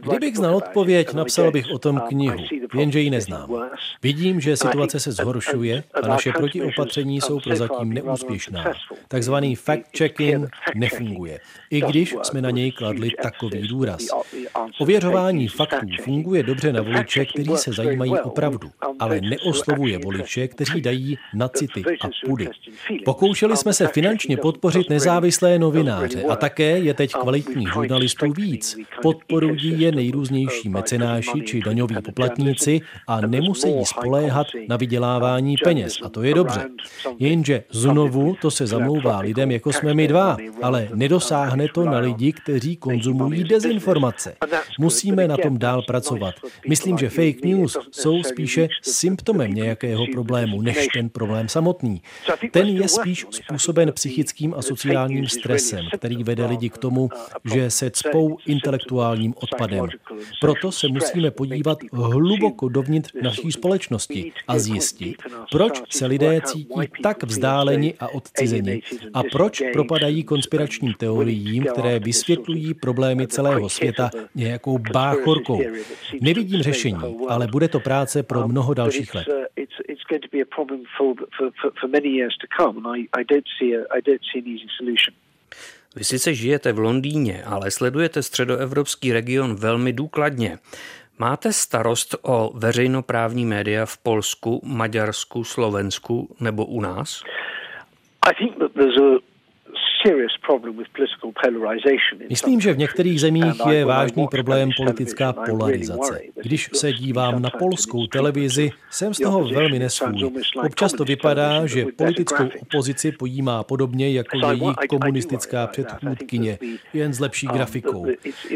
Kdybych 0.00 0.36
znal 0.36 0.56
odpověď, 0.56 1.12
napsal 1.12 1.50
bych 1.50 1.70
o 1.70 1.78
tom 1.78 1.96
um, 1.96 2.02
knihu, 2.08 2.44
jenže 2.74 3.00
ji 3.00 3.10
neznám. 3.10 3.68
Vidím, 4.02 4.40
že 4.40 4.56
situace 4.56 5.00
se 5.00 5.12
zhoršuje 5.12 5.84
a 6.02 6.08
naše 6.08 6.32
protiopatření 6.32 7.20
jsou 7.20 7.40
prozatím 7.40 7.92
neúspěšná. 7.92 8.64
Takzvaný 9.08 9.56
fact-checking 9.56 10.48
nefunguje, 10.74 11.40
i 11.70 11.80
když 11.80 12.14
jsme 12.22 12.42
na 12.42 12.50
něj 12.50 12.72
kladli 12.72 13.10
takový 13.22 13.68
důraz. 13.68 14.06
Ověřování 14.78 15.48
faktů 15.48 15.86
funguje 16.02 16.42
dobře 16.42 16.72
na 16.72 16.82
voliče, 16.82 17.24
kteří 17.24 17.56
se 17.56 17.72
zajímají 17.72 18.12
o 18.12 18.30
pravdu, 18.30 18.70
ale 18.98 19.20
neoslovuje 19.20 19.98
voliče, 19.98 20.48
kteří 20.48 20.80
dají 20.80 21.18
na 21.34 21.48
city 21.48 21.84
a 22.00 22.08
pudy. 22.26 22.48
Pokoušeli 23.04 23.56
jsme 23.56 23.72
se 23.72 23.88
finančně 23.88 24.36
podpořit 24.36 24.90
nezávislé 24.90 25.58
novináře 25.58 26.22
a 26.22 26.36
také 26.36 26.78
je 26.78 26.94
teď 26.94 27.12
kvalitní 27.12 27.66
žurnalistů 27.66 27.97
žurnalistů 27.98 28.32
víc. 28.32 28.76
Podporují 29.02 29.80
je 29.80 29.92
nejrůznější 29.92 30.68
mecenáši 30.68 31.40
či 31.44 31.60
daňoví 31.60 31.96
poplatníci 32.04 32.80
a 33.06 33.20
nemusí 33.20 33.68
spoléhat 33.84 34.46
na 34.68 34.76
vydělávání 34.76 35.56
peněz. 35.64 35.98
A 36.02 36.08
to 36.08 36.22
je 36.22 36.34
dobře. 36.34 36.68
Jenže 37.18 37.64
znovu 37.70 38.36
to 38.40 38.50
se 38.50 38.66
zamlouvá 38.66 39.18
lidem, 39.18 39.50
jako 39.50 39.72
jsme 39.72 39.94
my 39.94 40.08
dva, 40.08 40.36
ale 40.62 40.88
nedosáhne 40.94 41.68
to 41.74 41.84
na 41.84 41.98
lidi, 41.98 42.32
kteří 42.32 42.76
konzumují 42.76 43.44
dezinformace. 43.44 44.34
Musíme 44.78 45.28
na 45.28 45.36
tom 45.36 45.58
dál 45.58 45.82
pracovat. 45.82 46.34
Myslím, 46.68 46.98
že 46.98 47.08
fake 47.08 47.44
news 47.44 47.76
jsou 47.90 48.22
spíše 48.22 48.68
symptomem 48.82 49.54
nějakého 49.54 50.06
problému, 50.12 50.62
než 50.62 50.88
ten 50.94 51.08
problém 51.08 51.48
samotný. 51.48 52.02
Ten 52.50 52.66
je 52.66 52.88
spíš 52.88 53.26
způsoben 53.30 53.92
psychickým 53.92 54.54
a 54.54 54.62
sociálním 54.62 55.26
stresem, 55.26 55.84
který 55.98 56.24
vede 56.24 56.46
lidi 56.46 56.68
k 56.70 56.78
tomu, 56.78 57.08
že 57.52 57.70
se 57.70 57.87
cpou 57.90 58.38
intelektuálním 58.46 59.34
odpadem. 59.42 59.88
Proto 60.40 60.72
se 60.72 60.88
musíme 60.88 61.30
podívat 61.30 61.78
hluboko 61.92 62.68
dovnitř 62.68 63.12
naší 63.22 63.52
společnosti 63.52 64.32
a 64.48 64.58
zjistit, 64.58 65.22
proč 65.52 65.82
se 65.90 66.06
lidé 66.06 66.40
cítí 66.44 66.88
tak 67.02 67.22
vzdáleni 67.22 67.94
a 68.00 68.08
odcizeni 68.08 68.82
a 69.14 69.22
proč 69.32 69.62
propadají 69.72 70.24
konspiračním 70.24 70.94
teoriím, 70.94 71.64
které 71.72 71.98
vysvětlují 71.98 72.74
problémy 72.74 73.26
celého 73.26 73.68
světa 73.68 74.10
nějakou 74.34 74.78
báchorkou. 74.78 75.60
Nevidím 76.20 76.62
řešení, 76.62 77.16
ale 77.28 77.46
bude 77.46 77.68
to 77.68 77.80
práce 77.80 78.22
pro 78.22 78.48
mnoho 78.48 78.74
dalších 78.74 79.14
let. 79.14 79.28
Vy 85.96 86.04
sice 86.04 86.34
žijete 86.34 86.72
v 86.72 86.78
Londýně, 86.78 87.42
ale 87.44 87.70
sledujete 87.70 88.22
středoevropský 88.22 89.12
region 89.12 89.54
velmi 89.54 89.92
důkladně. 89.92 90.58
Máte 91.18 91.52
starost 91.52 92.14
o 92.22 92.52
veřejnoprávní 92.54 93.46
média 93.46 93.86
v 93.86 93.98
Polsku, 93.98 94.60
Maďarsku, 94.64 95.44
Slovensku 95.44 96.36
nebo 96.40 96.66
u 96.66 96.80
nás? 96.80 97.22
Myslím, 102.30 102.60
že 102.60 102.72
v 102.72 102.78
některých 102.78 103.20
zemích 103.20 103.66
je 103.70 103.84
vážný 103.84 104.26
problém 104.30 104.70
politická 104.76 105.32
polarizace. 105.32 106.20
Když 106.42 106.70
se 106.72 106.92
dívám 106.92 107.42
na 107.42 107.50
polskou 107.50 108.06
televizi, 108.06 108.70
jsem 108.90 109.14
z 109.14 109.18
toho 109.18 109.48
velmi 109.48 109.78
nesvůj. 109.78 110.30
Občas 110.64 110.92
to 110.92 111.04
vypadá, 111.04 111.66
že 111.66 111.86
politickou 111.96 112.44
opozici 112.62 113.12
pojímá 113.12 113.62
podobně 113.62 114.12
jako 114.12 114.38
její 114.50 114.74
komunistická 114.88 115.66
předchůdkyně, 115.66 116.58
jen 116.94 117.12
s 117.12 117.20
lepší 117.20 117.46
grafikou. 117.46 118.06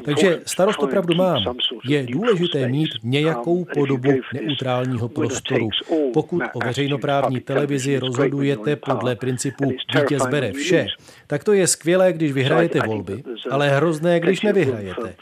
Takže 0.04 0.40
starost 0.46 0.78
opravdu 0.78 1.14
mám. 1.14 1.56
Je 1.88 2.06
důležité 2.06 2.68
mít 2.68 2.90
nějakou 3.02 3.64
podobu 3.64 4.10
neutrálního 4.34 5.08
prostoru. 5.08 5.68
Pokud 6.12 6.42
o 6.54 6.58
veřejnoprávní 6.64 7.40
televizi 7.40 7.98
rozhodujete 7.98 8.76
podle 8.76 9.16
principu 9.16 9.72
vítěz 9.94 10.26
bere 10.26 10.52
vše, 10.52 10.86
tak 11.32 11.44
to 11.44 11.52
je 11.52 11.66
skvělé, 11.66 12.12
když 12.12 12.32
vyhrajete 12.32 12.80
volby, 12.86 13.24
ale 13.50 13.68
hrozné, 13.68 14.20
když 14.20 14.42
nevyhrajete. 14.42 15.14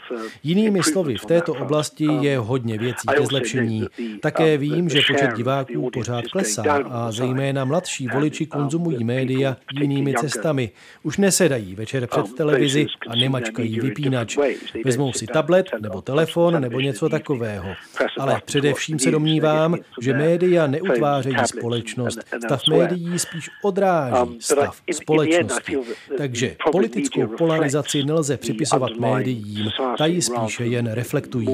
Jinými 0.43 0.83
slovy, 0.83 1.17
v 1.17 1.25
této 1.25 1.53
oblasti 1.53 2.07
je 2.21 2.37
hodně 2.37 2.77
věcí 2.77 3.07
ke 3.15 3.25
zlepšení. 3.25 3.87
Také 4.21 4.57
vím, 4.57 4.89
že 4.89 5.01
počet 5.11 5.33
diváků 5.35 5.89
pořád 5.93 6.27
klesá 6.31 6.63
a 6.89 7.11
zejména 7.11 7.65
mladší 7.65 8.07
voliči 8.07 8.45
konzumují 8.45 9.03
média 9.03 9.57
jinými 9.73 10.13
cestami. 10.13 10.71
Už 11.03 11.17
nesedají 11.17 11.75
večer 11.75 12.07
před 12.07 12.35
televizi 12.35 12.85
a 13.07 13.15
nemačkají 13.15 13.79
vypínač. 13.79 14.37
Vezmou 14.85 15.13
si 15.13 15.27
tablet 15.27 15.67
nebo 15.79 16.01
telefon 16.01 16.61
nebo 16.61 16.79
něco 16.79 17.09
takového. 17.09 17.73
Ale 18.19 18.41
především 18.45 18.99
se 18.99 19.11
domnívám, 19.11 19.75
že 20.01 20.13
média 20.13 20.67
neutvářejí 20.67 21.35
společnost. 21.45 22.19
Stav 22.45 22.61
médií 22.69 23.19
spíš 23.19 23.49
odráží 23.63 24.37
stav 24.39 24.81
společnosti. 24.91 25.77
Takže 26.17 26.55
politickou 26.71 27.27
polarizaci 27.27 28.03
nelze 28.03 28.37
připisovat 28.37 28.91
médiím, 28.91 29.69
ta 29.97 30.05
ji 30.05 30.21
spíše 30.21 30.65
jen 30.65 30.91
reflektují. 30.91 31.47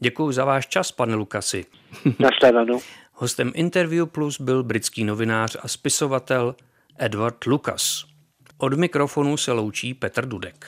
Děkuji 0.00 0.32
za 0.32 0.44
váš 0.44 0.66
čas, 0.66 0.92
pane 0.92 1.14
Lukasi. 1.14 1.64
Hostem 3.12 3.52
Interview 3.54 4.06
Plus 4.06 4.40
byl 4.40 4.62
britský 4.62 5.04
novinář 5.04 5.56
a 5.62 5.68
spisovatel 5.68 6.54
Edward 6.98 7.44
Lucas. 7.46 8.04
Od 8.58 8.74
mikrofonu 8.74 9.36
se 9.36 9.52
loučí 9.52 9.94
Petr 9.94 10.26
Dudek. 10.26 10.66